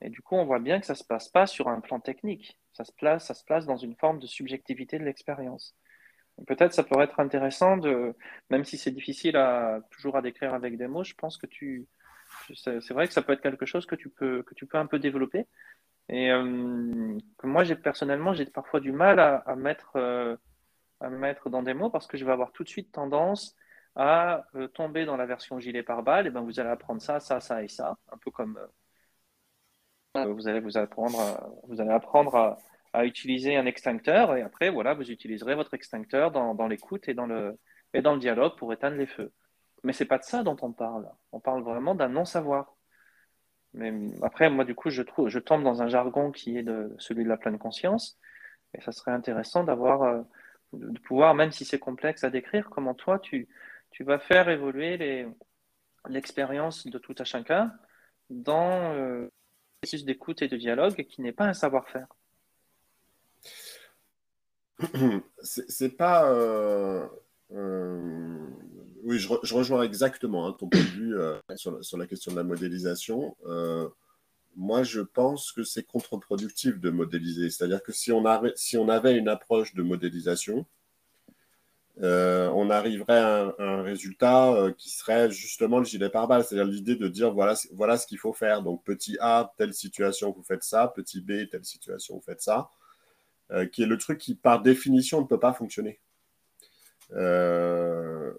Et 0.00 0.10
du 0.10 0.20
coup, 0.20 0.34
on 0.36 0.44
voit 0.44 0.58
bien 0.58 0.80
que 0.80 0.86
ça 0.86 0.92
ne 0.92 0.98
se 0.98 1.04
passe 1.04 1.28
pas 1.28 1.46
sur 1.46 1.68
un 1.68 1.80
plan 1.80 2.00
technique. 2.00 2.58
Ça 2.72 2.84
se 2.84 2.92
place, 2.92 3.26
ça 3.26 3.34
se 3.34 3.44
place 3.44 3.66
dans 3.66 3.76
une 3.76 3.96
forme 3.96 4.18
de 4.18 4.26
subjectivité 4.26 4.98
de 4.98 5.04
l'expérience. 5.04 5.74
Peut-être 6.46 6.74
ça 6.74 6.82
pourrait 6.82 7.04
être 7.04 7.20
intéressant 7.20 7.76
même 8.50 8.64
si 8.64 8.76
c'est 8.76 8.90
difficile 8.90 9.38
toujours 9.90 10.16
à 10.16 10.22
décrire 10.22 10.52
avec 10.52 10.76
des 10.76 10.88
mots, 10.88 11.04
je 11.04 11.14
pense 11.14 11.38
que 11.38 11.46
tu, 11.46 11.86
c'est 12.54 12.90
vrai 12.90 13.06
que 13.06 13.12
ça 13.12 13.22
peut 13.22 13.32
être 13.32 13.40
quelque 13.40 13.66
chose 13.66 13.86
que 13.86 13.94
tu 13.94 14.08
peux, 14.10 14.42
que 14.42 14.54
tu 14.54 14.66
peux 14.66 14.78
un 14.78 14.86
peu 14.86 14.98
développer. 14.98 15.46
Et 16.08 16.30
euh, 16.30 17.16
que 17.38 17.46
moi, 17.46 17.64
j'ai 17.64 17.76
personnellement, 17.76 18.34
j'ai 18.34 18.46
parfois 18.46 18.80
du 18.80 18.92
mal 18.92 19.18
à, 19.18 19.56
mettre, 19.56 19.96
euh, 19.96 20.36
à 21.04 21.10
mettre 21.10 21.50
dans 21.50 21.62
des 21.62 21.74
mots 21.74 21.90
parce 21.90 22.06
que 22.06 22.16
je 22.16 22.24
vais 22.24 22.32
avoir 22.32 22.52
tout 22.52 22.64
de 22.64 22.68
suite 22.68 22.92
tendance 22.92 23.56
à 23.96 24.46
euh, 24.56 24.68
tomber 24.68 25.04
dans 25.04 25.16
la 25.16 25.26
version 25.26 25.58
gilet 25.60 25.82
pare-balles. 25.82 26.26
Et 26.26 26.30
ben, 26.30 26.40
vous 26.40 26.60
allez 26.60 26.70
apprendre 26.70 27.00
ça, 27.02 27.20
ça, 27.20 27.40
ça 27.40 27.62
et 27.62 27.68
ça, 27.68 27.96
un 28.12 28.18
peu 28.18 28.30
comme 28.30 28.58
vous 30.14 30.48
allez 30.48 30.60
vous 30.60 30.78
apprendre, 30.78 31.20
à, 31.20 31.50
vous 31.66 31.80
allez 31.80 31.90
apprendre 31.90 32.56
à, 32.92 33.04
utiliser 33.04 33.56
un 33.56 33.66
extincteur 33.66 34.36
et 34.36 34.42
après, 34.42 34.70
voilà, 34.70 34.94
vous 34.94 35.10
utiliserez 35.10 35.56
votre 35.56 35.74
extincteur 35.74 36.30
dans, 36.30 36.68
l'écoute 36.68 37.08
et 37.08 37.14
dans 37.14 37.26
le 37.26 37.58
et 37.92 38.02
dans 38.02 38.14
le 38.14 38.20
dialogue 38.20 38.56
pour 38.56 38.72
éteindre 38.72 38.96
les 38.96 39.06
feux. 39.06 39.32
Mais 39.82 39.92
c'est 39.92 40.04
pas 40.04 40.18
de 40.18 40.24
ça 40.24 40.44
dont 40.44 40.56
on 40.62 40.72
parle. 40.72 41.10
On 41.32 41.40
parle 41.40 41.62
vraiment 41.62 41.94
d'un 41.96 42.08
non-savoir. 42.08 42.76
Mais 43.72 43.92
après, 44.22 44.48
moi, 44.50 44.64
du 44.64 44.74
coup, 44.76 44.90
je, 44.90 45.02
trouve, 45.02 45.28
je 45.28 45.40
tombe 45.40 45.64
dans 45.64 45.82
un 45.82 45.88
jargon 45.88 46.30
qui 46.30 46.56
est 46.56 46.62
de, 46.62 46.94
celui 46.98 47.24
de 47.24 47.28
la 47.28 47.36
pleine 47.36 47.58
conscience. 47.58 48.18
Et 48.74 48.80
ça 48.80 48.92
serait 48.92 49.10
intéressant 49.10 49.64
d'avoir, 49.64 50.02
euh, 50.02 50.22
de 50.78 50.98
pouvoir, 51.00 51.34
même 51.34 51.52
si 51.52 51.64
c'est 51.64 51.78
complexe 51.78 52.24
à 52.24 52.30
décrire, 52.30 52.68
comment 52.70 52.94
toi, 52.94 53.18
tu, 53.18 53.48
tu 53.90 54.04
vas 54.04 54.18
faire 54.18 54.48
évoluer 54.48 55.26
l'expérience 56.08 56.86
de 56.86 56.98
tout 56.98 57.14
à 57.18 57.24
chacun 57.24 57.72
dans 58.28 58.92
euh, 58.92 59.20
le 59.20 59.30
processus 59.80 60.04
d'écoute 60.04 60.42
et 60.42 60.48
de 60.48 60.56
dialogue 60.56 61.04
qui 61.04 61.22
n'est 61.22 61.32
pas 61.32 61.44
un 61.44 61.54
savoir-faire. 61.54 62.08
C'est 65.40 65.96
pas. 65.96 66.28
Euh, 66.30 67.06
oui, 69.02 69.18
je, 69.18 69.54
rejoins 69.54 69.82
exactement 69.82 70.48
hein, 70.48 70.56
ton 70.58 70.68
point 70.68 70.80
de 70.80 70.86
vue 70.86 71.18
euh, 71.18 71.38
sur, 71.56 71.98
la 71.98 72.06
question 72.06 72.32
de 72.32 72.36
la 72.36 72.42
modélisation. 72.42 73.36
Euh, 74.56 74.60
moi, 74.60 74.82
je 74.82 75.00
pense 75.00 75.52
que 75.52 75.64
c'est 75.64 75.82
contre-productif 75.82 76.78
de 76.80 76.90
modéliser. 76.90 77.50
C'est-à-dire 77.50 77.82
que 77.82 77.92
si 77.92 78.12
on, 78.12 78.24
avait, 78.24 79.16
une 79.16 79.28
approche 79.28 79.74
de 79.74 79.82
modélisation, 79.82 80.66
euh, 82.02 82.48
on 82.54 82.70
arriverait 82.70 83.20
à 83.20 83.54
un, 83.58 83.82
résultat 83.82 84.72
qui 84.76 84.90
serait 84.90 85.30
justement 85.30 85.78
le 85.78 85.84
gilet 85.84 86.08
pare-balles, 86.08 86.44
c'est-à-dire 86.44 86.66
l'idée 86.66 86.96
de 86.96 87.06
dire 87.06 87.32
voilà, 87.32 87.54
voilà 87.72 87.96
ce 87.98 88.06
qu'il 88.06 88.18
faut 88.18 88.32
faire. 88.32 88.62
Donc, 88.62 88.82
petit 88.84 89.16
A, 89.20 89.52
telle 89.56 89.74
situation, 89.74 90.32
vous 90.32 90.42
faites 90.42 90.64
ça. 90.64 90.92
Petit 90.94 91.20
B, 91.20 91.48
telle 91.50 91.64
situation, 91.64 92.16
vous 92.16 92.22
faites 92.22 92.42
ça. 92.42 92.70
qui 93.72 93.82
est 93.82 93.86
le 93.86 93.98
truc 93.98 94.18
qui, 94.18 94.34
par 94.34 94.62
définition, 94.62 95.20
ne 95.20 95.26
peut 95.26 95.40
pas 95.40 95.52
fonctionner. 95.52 96.00
Euh, 97.12 98.32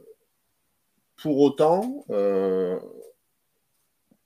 pour 1.18 1.40
autant, 1.40 2.04
il 2.10 2.16
euh, 2.16 2.80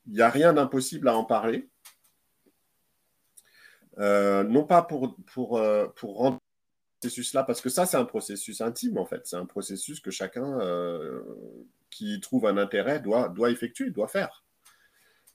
n'y 0.07 0.21
a 0.21 0.29
rien 0.29 0.53
d'impossible 0.53 1.07
à 1.07 1.15
en 1.15 1.23
parler. 1.23 1.69
Euh, 3.99 4.43
non 4.43 4.63
pas 4.63 4.81
pour, 4.81 5.15
pour, 5.33 5.57
euh, 5.57 5.87
pour 5.95 6.17
rendre 6.17 6.37
ce 7.01 7.07
processus-là, 7.07 7.43
parce 7.43 7.61
que 7.61 7.69
ça, 7.69 7.85
c'est 7.85 7.97
un 7.97 8.05
processus 8.05 8.61
intime, 8.61 8.97
en 8.97 9.05
fait. 9.05 9.21
C'est 9.25 9.37
un 9.37 9.45
processus 9.45 9.99
que 9.99 10.11
chacun 10.11 10.59
qui 11.89 12.19
trouve 12.19 12.45
un 12.45 12.57
intérêt 12.57 12.99
doit, 12.99 13.29
doit 13.29 13.51
effectuer, 13.51 13.89
doit 13.89 14.07
faire. 14.07 14.43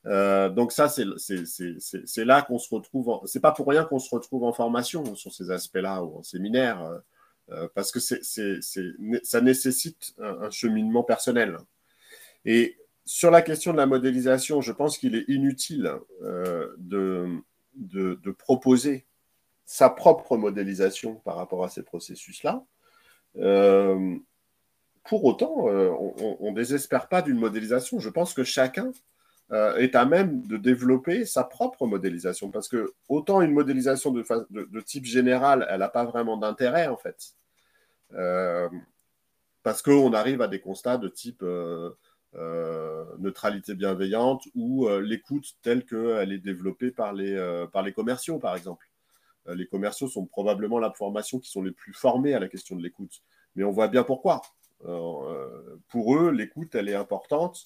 donc 0.05 0.72
ça, 0.72 0.88
c'est 0.88 2.24
là 2.24 2.42
qu'on 2.42 2.59
se 2.59 2.74
retrouve. 2.74 3.20
C'est 3.27 3.40
pas 3.40 3.53
pour 3.53 3.66
rien 3.66 3.85
qu'on 3.85 3.98
se 3.98 4.14
retrouve 4.14 4.44
en 4.44 4.53
formation 4.53 5.14
sur 5.14 5.33
ces 5.33 5.50
aspects-là 5.50 6.03
ou 6.05 6.18
en 6.18 6.22
séminaire. 6.22 7.00
Euh, 7.50 7.68
parce 7.74 7.92
que 7.92 8.00
ça 8.00 9.40
nécessite 9.42 10.14
un, 10.18 10.50
cheminement 10.50 11.03
personnel. 11.03 11.59
Et 12.46 12.79
sur 13.05 13.31
la 13.31 13.42
question 13.42 13.72
de 13.72 13.77
la 13.77 13.87
modélisation, 13.87 14.62
je 14.62 14.72
pense 14.72 14.96
qu'il 14.96 15.14
est 15.14 15.29
inutile 15.29 15.92
euh, 16.22 16.74
de, 16.79 17.29
de, 17.76 18.18
proposer 18.30 19.06
sa 19.64 19.88
propre 19.88 20.37
modélisation 20.37 21.16
par 21.16 21.37
rapport 21.37 21.64
à 21.64 21.68
ces 21.68 21.82
processus-là. 21.82 22.64
Euh, 23.37 24.16
pour 25.04 25.24
autant, 25.24 25.66
on 25.66 26.50
ne 26.50 26.54
désespère 26.54 27.08
pas 27.08 27.22
d'une 27.22 27.38
modélisation. 27.38 27.98
Je 27.98 28.08
pense 28.08 28.32
que 28.32 28.44
chacun 28.44 28.92
est 29.52 29.94
à 29.94 30.06
même 30.06 30.46
de 30.46 30.56
développer 30.56 31.26
sa 31.26 31.44
propre 31.44 31.87
modélisation. 31.87 32.50
Parce 32.50 32.68
que 32.68 32.94
autant 33.08 33.42
une 33.42 33.52
modélisation 33.52 34.12
de, 34.12 34.24
de, 34.50 34.80
type 34.80 35.04
général, 35.04 35.66
elle 35.68 35.80
n'a 35.80 35.88
pas 35.88 36.04
vraiment 36.04 36.38
d'intérêt 36.38 36.87
en 36.88 36.96
fait. 36.96 37.34
Euh, 38.14 38.68
parce 39.62 39.82
qu'on 39.82 40.12
arrive 40.12 40.42
à 40.42 40.48
des 40.48 40.60
constats 40.60 40.98
de 40.98 41.08
type 41.08 41.42
euh, 41.42 41.46
euh, 41.46 41.96
neutralité 43.18 43.75
bienveillante 43.75 44.42
ou 44.55 44.88
l'écoute 45.01 45.57
telle 45.62 45.85
qu'elle 45.85 46.33
est 46.33 46.38
développée 46.38 46.90
par 46.90 47.12
les, 47.12 47.66
par 47.73 47.83
les 47.83 47.92
commerciaux, 47.92 48.38
par 48.38 48.57
exemple. 48.57 48.88
les 49.47 49.66
commerciaux 49.66 50.09
sont 50.09 50.27
probablement 50.27 50.79
la 50.79 50.92
formation 50.92 51.38
qui 51.38 51.51
sont 51.51 51.62
les 51.62 51.73
plus 51.73 51.92
formés 51.92 52.35
à 52.35 52.40
la 52.40 52.49
question 52.49 52.77
de 52.77 52.83
l'écoute. 52.83 53.23
mais 53.55 53.64
on 53.64 53.70
voit 53.70 53.88
bien 53.88 54.03
pourquoi. 54.03 54.42
Euh, 54.87 55.77
pour 55.88 56.16
eux, 56.16 56.31
l'écoute, 56.31 56.75
elle 56.75 56.88
est 56.88 56.94
importante 56.94 57.64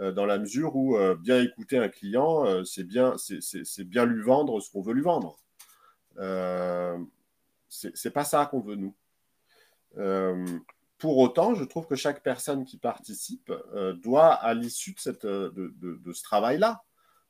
euh, 0.00 0.12
dans 0.12 0.26
la 0.26 0.38
mesure 0.38 0.74
où 0.76 0.96
euh, 0.96 1.14
bien 1.14 1.42
écouter 1.42 1.78
un 1.78 1.88
client, 1.88 2.64
c'est 2.64 2.84
bien, 2.84 3.16
c'est 3.18 3.84
bien 3.84 4.06
lui 4.06 4.22
vendre 4.22 4.60
ce 4.60 4.70
qu'on 4.70 4.82
veut 4.82 4.94
lui 4.94 5.02
vendre. 5.02 5.38
c'est 7.68 8.12
pas 8.12 8.24
ça 8.24 8.46
qu'on 8.46 8.60
veut 8.60 8.76
nous. 8.76 8.94
Pour 10.98 11.18
autant, 11.18 11.54
je 11.54 11.64
trouve 11.64 11.86
que 11.86 11.96
chaque 11.96 12.22
personne 12.22 12.64
qui 12.64 12.78
participe 12.78 13.52
doit, 14.02 14.32
à 14.32 14.54
l'issue 14.54 14.94
de, 15.06 15.52
de, 15.52 16.12
ce 16.12 16.22
travail-là, 16.22 16.82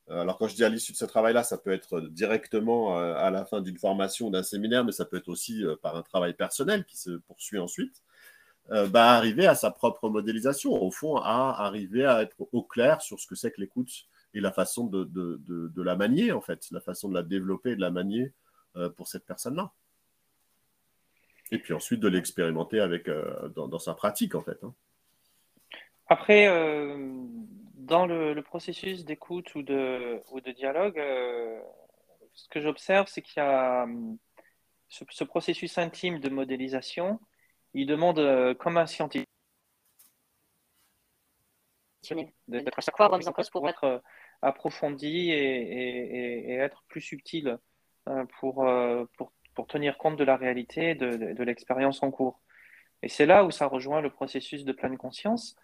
alors 0.07 0.37
quand 0.37 0.47
je 0.47 0.55
dis 0.55 0.63
à 0.63 0.69
l'issue 0.69 0.91
de 0.91 0.97
ce 0.97 1.05
travail-là, 1.05 1.43
ça 1.43 1.57
peut 1.57 1.71
être 1.71 1.99
directement 1.99 2.97
à 2.97 3.29
la 3.31 3.43
fin 3.43 3.61
d'une 3.61 3.77
formation 3.77 4.27
ou 4.27 4.29
d'un 4.29 4.43
séminaire, 4.43 4.85
mais 4.85 4.91
ça 4.91 5.03
peut 5.03 5.17
être 5.17 5.29
aussi 5.29 5.63
par 5.81 5.95
un 5.95 6.03
travail 6.03 6.33
personnel 6.33 6.85
qui 6.85 6.97
se 6.97 7.11
poursuit 7.11 7.59
ensuite. 7.59 8.03
Euh, 8.71 8.87
bah, 8.87 9.11
arriver 9.11 9.45
à 9.45 9.53
sa 9.53 9.69
propre 9.69 10.09
modélisation, 10.09 10.71
au 10.71 10.89
fond, 10.89 11.17
à 11.17 11.55
arriver 11.63 12.05
à 12.05 12.23
être 12.23 12.35
au 12.51 12.63
clair 12.63 13.01
sur 13.01 13.19
ce 13.19 13.27
que 13.27 13.35
c'est 13.35 13.51
que 13.51 13.61
l'écoute 13.61 14.07
et 14.33 14.41
la 14.41 14.51
façon 14.51 14.85
de, 14.87 15.81
la 15.81 15.95
manier, 15.95 16.31
en 16.31 16.41
fait, 16.41 16.67
la 16.71 16.81
façon 16.81 17.09
de 17.09 17.13
la 17.13 17.21
développer 17.21 17.71
et 17.71 17.75
de 17.75 17.81
la 17.81 17.91
manier 17.91 18.33
euh, 18.75 18.89
pour 18.89 19.07
cette 19.07 19.25
personne-là. 19.25 19.71
Et 21.51 21.59
puis 21.59 21.73
ensuite 21.73 21.99
de 21.99 22.07
l'expérimenter 22.07 22.79
avec 22.79 23.07
euh, 23.07 23.49
dans, 23.49 23.67
dans, 23.67 23.79
sa 23.79 23.93
pratique, 23.93 24.35
en 24.35 24.41
fait. 24.41 24.63
Hein. 24.63 24.73
Après, 26.07 26.45
dans 27.75 28.05
le, 28.05 28.33
le 28.33 28.41
processus 28.43 29.05
d'écoute 29.05 29.55
ou 29.55 29.63
de, 29.63 30.21
ou 30.31 30.39
de 30.39 30.51
dialogue, 30.51 31.01
ce 32.33 32.47
que 32.49 32.61
j'observe, 32.61 33.07
c'est 33.07 33.23
qu'il 33.23 33.41
y 33.41 33.45
a 33.45 33.87
ce, 34.87 35.03
ce, 35.09 35.23
processus 35.23 35.79
intime 35.79 36.19
de 36.19 36.29
modélisation 36.29 37.19
il 37.75 37.85
demande, 37.85 38.19
euh, 38.19 38.53
comme 38.55 38.77
un 38.77 38.87
scientifique, 38.87 39.29
d'être 42.47 42.81
chaque 42.81 42.95
fois 42.95 43.07
remis 43.07 43.27
en 43.27 43.33
cause 43.33 43.49
pour 43.49 43.67
être 43.67 43.83
euh, 43.83 43.99
approfondi 44.41 45.31
et, 45.31 46.53
être 46.53 46.83
plus 46.87 47.01
subtil 47.01 47.57
euh, 48.07 48.25
pour, 48.39 48.65
pour, 49.17 49.33
pour, 49.55 49.67
tenir 49.67 49.97
compte 49.97 50.17
de 50.17 50.23
la 50.23 50.37
réalité 50.37 50.95
de, 50.95 51.33
de, 51.33 51.43
l'expérience 51.43 52.03
en 52.03 52.11
cours. 52.11 52.41
Et 53.01 53.09
c'est 53.09 53.25
là 53.25 53.45
où 53.45 53.51
ça 53.51 53.67
rejoint 53.67 54.01
le 54.01 54.09
processus 54.09 54.65
de 54.65 54.71
pleine 54.73 54.97
conscience. 54.97 55.55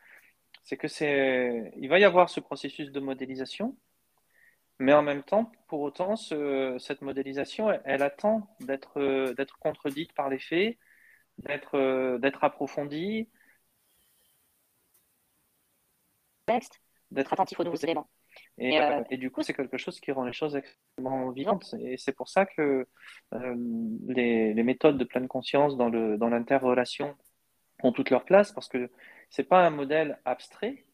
C'est 0.63 0.77
que 0.77 0.87
c'est, 0.87 1.73
il 1.77 1.89
va 1.89 1.99
y 1.99 2.03
avoir 2.03 2.29
ce 2.29 2.39
processus 2.39 2.91
de 2.91 2.99
modélisation, 2.99 3.75
mais 4.79 4.93
en 4.93 5.03
même 5.03 5.23
temps, 5.23 5.51
pour 5.67 5.81
autant, 5.81 6.15
ce, 6.15 6.77
cette 6.79 7.01
modélisation, 7.01 7.71
elle, 7.71 7.81
elle 7.85 8.03
attend 8.03 8.47
d'être, 8.61 9.33
d'être 9.33 9.59
contredite 9.59 10.13
par 10.13 10.29
les 10.29 10.39
faits, 10.39 10.77
d'être 11.39 12.17
d'être 12.19 12.43
approfondi, 12.43 13.29
d'être 17.11 17.33
attentif 17.33 17.59
aux 17.59 17.63
nouveaux 17.63 17.77
éléments. 17.77 18.09
Et, 18.61 18.79
euh, 18.79 18.99
euh, 18.99 19.03
et, 19.09 19.17
du 19.17 19.31
coup, 19.31 19.41
c'est 19.41 19.55
quelque 19.55 19.77
chose 19.77 19.99
qui 19.99 20.11
rend 20.11 20.23
les 20.23 20.33
choses 20.33 20.55
extrêmement 20.55 21.31
vivantes. 21.31 21.73
Et 21.79 21.97
c'est 21.97 22.11
pour 22.11 22.29
ça 22.29 22.45
que 22.45 22.87
les, 23.31 24.53
les, 24.53 24.63
méthodes 24.63 24.99
de 24.99 25.03
pleine 25.03 25.27
conscience 25.27 25.75
dans 25.77 25.89
le 25.89 26.17
dans 26.17 26.29
l'interrelation 26.29 27.15
ont 27.81 27.91
toute 27.91 28.11
leur 28.11 28.23
place 28.23 28.51
parce 28.51 28.67
que 28.67 28.91
c'est 29.31 29.45
pas 29.45 29.65
un 29.65 29.71
modèle 29.71 30.19
abstrait. 30.25 30.85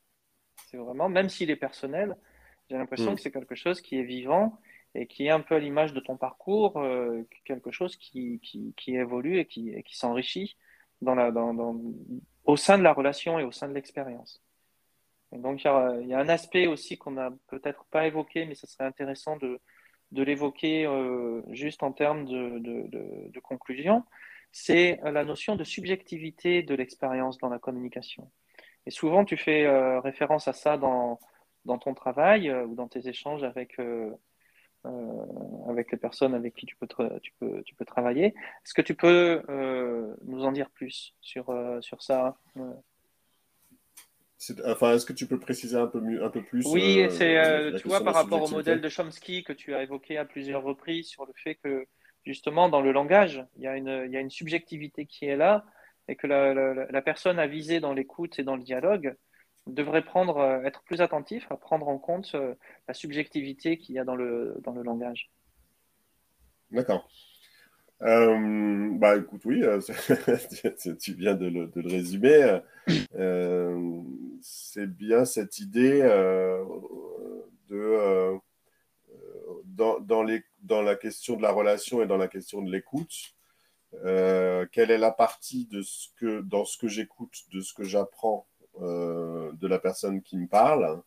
C'est 0.69 0.77
vraiment, 0.77 1.09
même 1.09 1.27
s'il 1.27 1.49
est 1.51 1.57
personnel, 1.57 2.15
j'ai 2.69 2.77
l'impression 2.77 3.11
mm. 3.11 3.15
que 3.15 3.21
c'est 3.21 3.31
quelque 3.31 3.55
chose 3.55 3.81
qui 3.81 3.99
est 3.99 4.03
vivant 4.03 4.57
et 4.95 5.05
qui 5.05 5.25
est 5.25 5.29
un 5.29 5.41
peu 5.41 5.55
à 5.55 5.59
l'image 5.59 5.93
de 5.93 5.99
ton 5.99 6.15
parcours, 6.15 6.77
euh, 6.77 7.27
quelque 7.43 7.71
chose 7.71 7.97
qui, 7.97 8.39
qui, 8.41 8.73
qui, 8.77 8.95
évolue 8.95 9.39
et 9.39 9.45
qui, 9.45 9.75
qui 9.83 9.97
s'enrichit 9.97 10.55
dans 11.01 11.15
la, 11.15 11.31
dans, 11.31 11.53
dans, 11.53 11.75
au 12.45 12.55
sein 12.55 12.77
de 12.77 12.83
la 12.83 12.93
relation 12.93 13.39
et 13.39 13.43
au 13.43 13.51
sein 13.51 13.67
de 13.67 13.73
l'expérience. 13.73 14.41
Donc 15.31 15.63
il 15.63 16.07
y, 16.07 16.13
a, 16.13 16.19
un 16.19 16.29
aspect 16.29 16.67
aussi 16.67 16.97
qu'on 16.97 17.11
n'a 17.11 17.31
peut-être 17.47 17.85
pas 17.91 18.07
évoqué, 18.07 18.45
mais 18.45 18.55
ce 18.55 18.65
serait 18.67 18.85
intéressant 18.85 19.37
de, 19.37 19.59
l'évoquer 20.11 20.85
euh, 20.85 21.41
juste 21.51 21.83
en 21.83 21.91
termes 21.91 22.25
de, 22.25 23.39
conclusion, 23.41 24.03
c'est 24.51 24.99
la 25.03 25.25
notion 25.25 25.55
de 25.55 25.63
subjectivité 25.63 26.63
de 26.63 26.75
l'expérience 26.75 27.37
dans 27.37 27.49
la 27.49 27.59
communication. 27.59 28.31
Et 28.85 28.91
souvent, 28.91 29.25
tu 29.25 29.35
fais 29.35 29.65
euh, 29.65 29.99
référence 29.99 30.47
à 30.47 30.53
ça 30.53 30.77
dans, 30.77 31.19
ton 31.81 31.93
travail 31.93 32.51
ou 32.51 32.75
dans 32.75 32.87
tes 32.87 33.09
échanges 33.09 33.43
avec, 33.43 33.77
euh, 34.87 35.73
les 35.75 35.83
personnes 35.97 36.33
avec 36.33 36.55
qui 36.55 36.65
tu 36.65 36.75
peux, 36.75 36.87
travailler. 37.85 38.25
Est-ce 38.25 38.73
que 38.73 38.81
tu 38.81 38.95
peux 38.95 39.43
euh, 39.49 40.15
nous 40.23 40.43
en 40.43 40.51
dire 40.51 40.69
plus 40.71 41.13
euh, 41.35 41.81
sur 41.81 42.01
ça 42.01 42.37
Enfin, 44.65 44.93
est-ce 44.93 45.05
que 45.05 45.13
tu 45.13 45.25
peux 45.27 45.39
préciser 45.39 45.75
un 45.77 45.87
peu, 45.87 45.99
mieux, 45.99 46.23
un 46.23 46.29
peu 46.29 46.43
plus 46.43 46.65
Oui, 46.67 47.07
c'est, 47.09 47.73
tu 47.81 47.87
vois, 47.87 48.03
par 48.03 48.13
rapport 48.13 48.43
au 48.43 48.49
modèle 48.49 48.81
de 48.81 48.89
Chomsky 48.89 49.43
que 49.43 49.53
tu 49.53 49.73
as 49.73 49.83
évoqué 49.83 50.17
à 50.17 50.25
plusieurs 50.25 50.63
reprises 50.63 51.07
sur 51.07 51.25
le 51.25 51.33
fait 51.35 51.55
que, 51.55 51.87
justement, 52.25 52.69
dans 52.69 52.81
le 52.81 52.91
langage, 52.91 53.43
il 53.55 53.63
y 53.63 53.67
a 53.67 53.75
une, 53.75 54.03
il 54.05 54.11
y 54.11 54.17
a 54.17 54.19
une 54.19 54.29
subjectivité 54.29 55.05
qui 55.05 55.25
est 55.25 55.37
là 55.37 55.65
et 56.07 56.15
que 56.15 56.27
la, 56.27 56.53
la 56.89 57.01
personne 57.01 57.39
à 57.39 57.47
viser 57.47 57.79
dans 57.79 57.93
l'écoute 57.93 58.39
et 58.39 58.43
dans 58.43 58.55
le 58.55 58.63
dialogue 58.63 59.15
devrait 59.67 60.03
prendre, 60.03 60.37
euh, 60.37 60.63
être 60.63 60.81
plus 60.83 61.01
attentif 61.01 61.45
à 61.51 61.57
prendre 61.57 61.87
en 61.87 61.97
compte 61.97 62.31
euh, 62.35 62.55
la 62.87 62.93
subjectivité 62.93 63.77
qu'il 63.77 63.95
y 63.95 63.99
a 63.99 64.03
dans 64.03 64.15
le, 64.15 64.55
dans 64.63 64.71
le 64.71 64.83
langage. 64.83 65.29
D'accord. 66.71 67.09
Euh, 68.03 68.89
bah 68.93 69.17
écoute, 69.17 69.41
oui, 69.45 69.61
tu 70.99 71.13
viens 71.13 71.33
de 71.33 71.47
le, 71.47 71.71
résumer. 71.75 72.59
c'est 74.41 74.87
bien 74.87 75.25
cette 75.25 75.59
idée 75.59 76.01
de 77.69 78.37
dans, 79.65 79.99
dans, 79.99 80.23
les, 80.23 80.43
dans 80.61 80.81
la 80.81 80.95
question 80.95 81.35
de 81.37 81.41
la 81.41 81.51
relation 81.51 82.01
et 82.01 82.07
dans 82.07 82.17
la 82.17 82.27
question 82.27 82.61
de 82.61 82.71
l'écoute. 82.71 83.35
quelle 84.03 84.91
est 84.91 84.97
la 84.97 85.11
partie 85.11 85.65
de 85.65 85.81
ce 85.81 86.09
que 86.17 86.41
dans 86.41 86.65
ce 86.65 86.77
que 86.77 86.87
j'écoute, 86.87 87.45
de 87.51 87.61
ce 87.61 87.73
que 87.73 87.83
j'apprends 87.83 88.47
euh, 88.81 89.51
de 89.53 89.67
la 89.67 89.79
personne 89.79 90.21
qui 90.21 90.37
me 90.37 90.47
parle? 90.47 91.01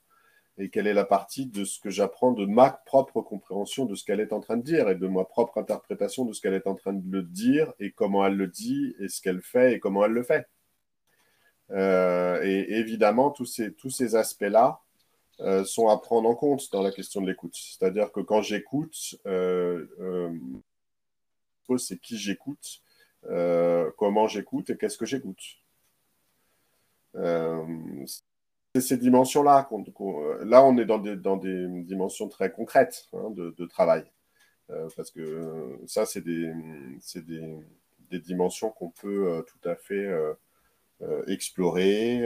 Et 0.60 0.68
quelle 0.68 0.86
est 0.86 0.94
la 0.94 1.06
partie 1.06 1.46
de 1.46 1.64
ce 1.64 1.80
que 1.80 1.88
j'apprends 1.88 2.32
de 2.32 2.44
ma 2.44 2.70
propre 2.70 3.22
compréhension 3.22 3.86
de 3.86 3.94
ce 3.94 4.04
qu'elle 4.04 4.20
est 4.20 4.32
en 4.32 4.40
train 4.40 4.58
de 4.58 4.62
dire 4.62 4.90
et 4.90 4.94
de 4.94 5.08
ma 5.08 5.24
propre 5.24 5.58
interprétation 5.58 6.26
de 6.26 6.34
ce 6.34 6.40
qu'elle 6.42 6.54
est 6.54 6.66
en 6.66 6.74
train 6.74 6.92
de 6.92 7.10
le 7.10 7.22
dire 7.22 7.72
et 7.80 7.92
comment 7.92 8.26
elle 8.26 8.36
le 8.36 8.46
dit 8.46 8.94
et 9.00 9.08
ce 9.08 9.22
qu'elle 9.22 9.40
fait 9.40 9.72
et 9.74 9.80
comment 9.80 10.04
elle 10.04 10.12
le 10.12 10.22
fait. 10.22 10.46
Euh, 11.70 12.42
et 12.42 12.78
évidemment, 12.78 13.30
tous 13.30 13.46
ces, 13.46 13.72
tous 13.72 13.90
ces 13.90 14.16
aspects-là 14.16 14.80
euh, 15.40 15.64
sont 15.64 15.88
à 15.88 15.96
prendre 15.96 16.28
en 16.28 16.34
compte 16.34 16.70
dans 16.72 16.82
la 16.82 16.92
question 16.92 17.22
de 17.22 17.26
l'écoute. 17.26 17.54
C'est-à-dire 17.54 18.12
que 18.12 18.20
quand 18.20 18.42
j'écoute, 18.42 19.16
c'est 21.78 22.00
qui 22.00 22.18
j'écoute, 22.18 22.82
comment 23.96 24.28
j'écoute 24.28 24.68
et 24.68 24.76
qu'est-ce 24.76 24.98
que 24.98 25.06
j'écoute. 25.06 25.40
Euh, 27.16 28.06
c'est 28.74 28.80
ces 28.80 28.96
dimensions-là. 28.96 29.68
là, 30.42 30.64
on 30.64 30.78
est 30.78 30.84
dans 30.84 30.98
des, 30.98 31.16
dans 31.16 31.36
des 31.36 31.66
dimensions 31.82 32.28
très 32.28 32.52
concrètes 32.52 33.08
hein, 33.12 33.30
de, 33.30 33.66
travail. 33.66 34.04
Euh, 34.70 34.88
parce 34.96 35.10
que 35.10 35.76
ça, 35.86 36.06
c'est 36.06 36.20
des, 36.20 36.52
des, 37.16 37.58
des, 38.10 38.20
dimensions 38.20 38.70
qu'on 38.70 38.90
peut 38.90 39.28
euh, 39.28 39.42
tout 39.42 39.68
à 39.68 39.74
fait 39.74 40.08
explorer, 41.26 42.22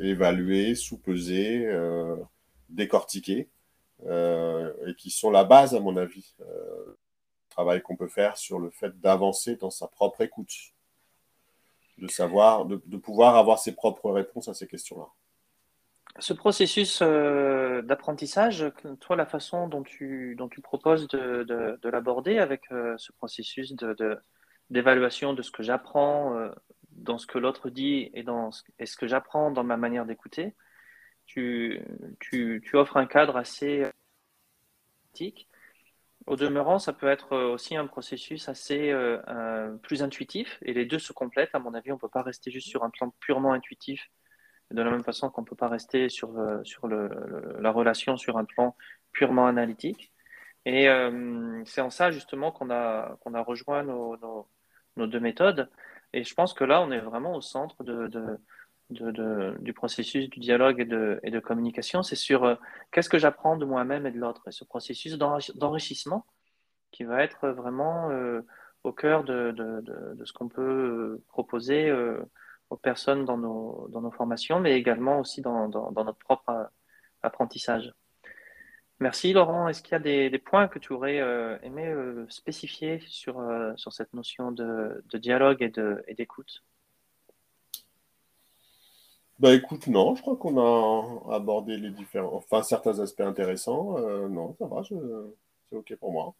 évaluer, 0.00 0.74
sous-peser, 0.74 1.66
décortiquer, 2.68 3.48
et 4.04 4.94
qui 4.98 5.10
sont 5.10 5.30
la 5.30 5.44
base, 5.44 5.74
à 5.74 5.80
mon 5.80 5.96
avis, 5.96 6.34
du 6.38 7.48
travail 7.48 7.80
qu'on 7.80 7.96
peut 7.96 8.08
faire 8.08 8.36
sur 8.36 8.58
le 8.58 8.68
fait 8.68 9.00
d'avancer 9.00 9.56
dans 9.56 9.70
sa 9.70 9.86
propre 9.86 10.20
écoute 10.20 10.74
de 11.98 12.08
savoir, 12.08 12.64
de, 12.66 12.96
pouvoir 12.96 13.36
avoir 13.36 13.58
ses 13.58 13.74
propres 13.74 14.10
réponses 14.10 14.48
à 14.48 14.54
ces 14.54 14.66
questions-là. 14.66 15.06
Ce 16.18 16.34
processus 16.34 17.00
euh, 17.00 17.80
d'apprentissage, 17.82 18.66
toi, 19.00 19.16
la 19.16 19.24
façon 19.24 19.66
dont 19.66 19.82
tu, 19.82 20.36
proposes 20.62 21.08
de, 21.08 21.42
de, 21.80 21.88
l'aborder 21.88 22.38
avec 22.38 22.70
euh, 22.70 22.94
ce 22.98 23.12
processus 23.12 23.74
d'évaluation 24.68 25.32
de, 25.32 25.42
ce 25.42 25.50
que 25.50 25.62
j'apprends 25.62 26.36
euh, 26.36 26.50
dans 26.90 27.16
ce 27.16 27.26
que 27.26 27.38
l'autre 27.38 27.70
dit 27.70 28.10
et, 28.12 28.22
dans 28.22 28.50
ce, 28.52 28.62
que 28.96 29.06
j'apprends 29.06 29.50
dans 29.50 29.64
ma 29.64 29.78
manière 29.78 30.04
d'écouter, 30.04 30.54
tu, 31.24 31.80
offres 32.74 32.98
un 32.98 33.06
cadre 33.06 33.36
assez 33.36 33.86
pratique 35.04 35.48
au 36.26 36.36
demeurant, 36.36 36.78
ça 36.78 36.92
peut 36.92 37.08
être 37.08 37.32
euh, 37.32 37.52
aussi 37.52 37.76
un 37.76 37.86
processus 37.86 38.48
assez 38.48 38.90
euh, 38.90 39.76
plus 39.82 40.02
intuitif 40.02 40.58
et 40.62 40.72
les 40.72 40.84
deux 40.84 40.98
se 40.98 41.12
complètent. 41.12 41.54
À 41.54 41.58
mon 41.58 41.74
avis, 41.74 41.90
on 41.90 41.96
ne 41.96 42.00
peut 42.00 42.08
pas 42.08 42.22
rester 42.22 42.50
juste 42.50 42.68
sur 42.68 42.84
un 42.84 42.90
plan 42.90 43.12
purement 43.20 43.52
intuitif, 43.52 44.10
de 44.70 44.82
la 44.82 44.90
même 44.90 45.02
façon 45.02 45.30
qu'on 45.30 45.42
ne 45.42 45.46
peut 45.46 45.56
pas 45.56 45.68
rester 45.68 46.08
sur, 46.08 46.38
euh, 46.38 46.62
sur 46.64 46.88
la 46.88 47.70
relation 47.70 48.16
sur 48.16 48.38
un 48.38 48.44
plan 48.44 48.76
purement 49.12 49.46
analytique. 49.46 50.12
Et 50.64 50.86
c'est 51.64 51.80
en 51.80 51.90
ça 51.90 52.12
justement 52.12 52.52
qu'on 52.52 52.70
a, 52.70 53.18
a 53.34 53.40
rejoint 53.40 53.82
nos, 53.82 54.16
nos, 54.18 54.46
nos, 54.96 55.06
deux 55.08 55.18
méthodes. 55.18 55.68
Et 56.12 56.22
je 56.22 56.34
pense 56.34 56.54
que 56.54 56.62
là, 56.62 56.80
on 56.82 56.92
est 56.92 57.00
vraiment 57.00 57.34
au 57.34 57.40
centre 57.40 57.82
de, 57.82 58.06
de, 58.06 58.38
du 58.92 59.72
processus 59.72 60.28
du 60.30 60.40
dialogue 60.40 60.80
et 60.80 60.84
de, 60.84 61.20
et 61.22 61.30
de 61.30 61.40
communication. 61.40 62.02
C'est 62.02 62.16
sur 62.16 62.44
euh, 62.44 62.54
qu'est-ce 62.90 63.08
que 63.08 63.18
j'apprends 63.18 63.56
de 63.56 63.64
moi-même 63.64 64.06
et 64.06 64.10
de 64.10 64.18
l'autre. 64.18 64.42
Et 64.48 64.52
ce 64.52 64.64
processus 64.64 65.18
d'enrichissement 65.18 66.26
qui 66.90 67.04
va 67.04 67.22
être 67.22 67.48
vraiment 67.48 68.10
euh, 68.10 68.42
au 68.84 68.92
cœur 68.92 69.24
de, 69.24 69.54
ce 70.24 70.32
qu'on 70.32 70.48
peut 70.48 71.20
proposer 71.28 71.92
aux 72.70 72.76
personnes 72.76 73.24
dans 73.24 73.38
nos, 73.38 73.88
dans 73.90 74.00
nos 74.00 74.10
formations, 74.10 74.60
mais 74.60 74.74
également 74.74 75.20
aussi 75.20 75.40
dans, 75.40 75.68
dans 75.68 76.04
notre 76.04 76.18
propre 76.18 76.70
apprentissage. 77.22 77.92
Merci 79.02 79.32
Laurent. 79.32 79.66
Est-ce 79.66 79.82
qu'il 79.82 79.92
y 79.92 79.94
a 79.96 80.30
des, 80.30 80.38
points 80.38 80.68
que 80.68 80.78
tu 80.78 80.92
aurais 80.92 81.20
euh, 81.20 81.58
aimé 81.64 81.88
euh, 81.88 82.24
spécifier 82.28 83.00
sur, 83.08 83.40
euh, 83.40 83.72
sur 83.74 83.92
cette 83.92 84.14
notion 84.14 84.52
de, 84.52 85.02
dialogue 85.14 85.60
et 86.06 86.14
d'écoute? 86.14 86.62
Bah 89.38 89.54
écoute, 89.54 89.86
non, 89.86 90.14
je 90.14 90.22
crois 90.22 90.36
qu'on 90.36 90.58
a 90.58 91.34
abordé 91.34 91.76
les 91.76 91.90
différents, 91.90 92.34
enfin 92.34 92.62
certains 92.62 93.00
aspects 93.00 93.20
intéressants. 93.20 93.98
non, 94.28 94.54
ça 94.58 94.66
va, 94.66 94.82
c'est 94.84 95.76
ok 95.76 95.96
pour 95.96 96.12
moi. 96.12 96.34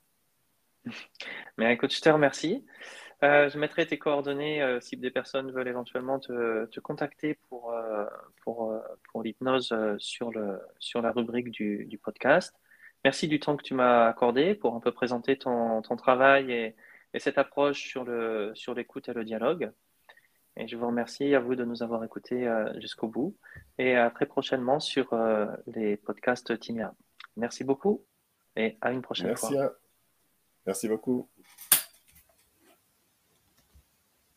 Mais 1.57 1.73
écoute, 1.73 1.93
je 1.95 2.01
te 2.01 2.09
remercie. 2.09 2.65
je 3.23 3.59
mettrai 3.59 3.87
tes 3.87 3.99
coordonnées 3.99 4.79
si 4.81 4.97
des 4.97 5.11
personnes 5.11 5.51
veulent 5.53 5.69
éventuellement 5.69 6.19
te, 6.19 6.67
te 6.67 6.81
contacter 6.81 7.39
pour, 7.49 7.75
pour, 8.43 8.73
pour 9.11 9.23
l'hypnose 9.23 9.75
sur, 9.99 10.31
le, 10.31 10.61
sur 10.79 11.03
la 11.03 11.13
rubrique 11.13 11.51
du, 11.51 11.87
du 11.87 11.99
podcast. 11.99 12.55
Merci 13.05 13.27
du 13.27 13.41
temps 13.41 13.57
que 13.57 13.65
tu 13.65 13.75
m'as 13.75 14.07
accordé 14.07 14.55
pour 14.55 14.77
un 14.77 14.81
peu 14.81 14.93
présenter 14.93 15.37
ton, 15.37 15.83
ton 15.83 15.97
travail 15.97 16.53
et, 16.53 16.77
et, 17.15 17.19
cette 17.19 17.37
approche 17.37 17.91
sur 17.91 18.05
l'écoute 18.05 19.07
sur 19.07 19.13
et 19.13 19.19
le 19.19 19.25
dialogue. 19.25 19.73
Et 20.57 20.69
je 20.69 20.77
vous 20.77 20.87
remercie 20.87 21.35
à 21.35 21.41
vous 21.41 21.55
de 21.55 21.65
nous 21.65 21.83
avoir 21.83 22.05
écoutés 22.05 22.47
euh, 22.47 22.79
jusqu'au 22.81 23.09
bout 23.09 23.37
et 23.79 23.97
à 23.97 24.11
très 24.11 24.27
prochainement 24.27 24.81
sur 24.81 25.13
euh, 25.13 25.47
les 25.67 25.97
podcasts 25.97 26.59
Timia. 26.59 26.95
Merci 27.37 27.65
beaucoup 27.65 28.05
et 28.57 28.77
à 28.81 28.93
une 28.93 29.03
prochaine 29.03 29.29
Merci 29.29 29.55
fois. 29.55 29.73
Merci 30.67 30.89
beaucoup. 30.89 31.29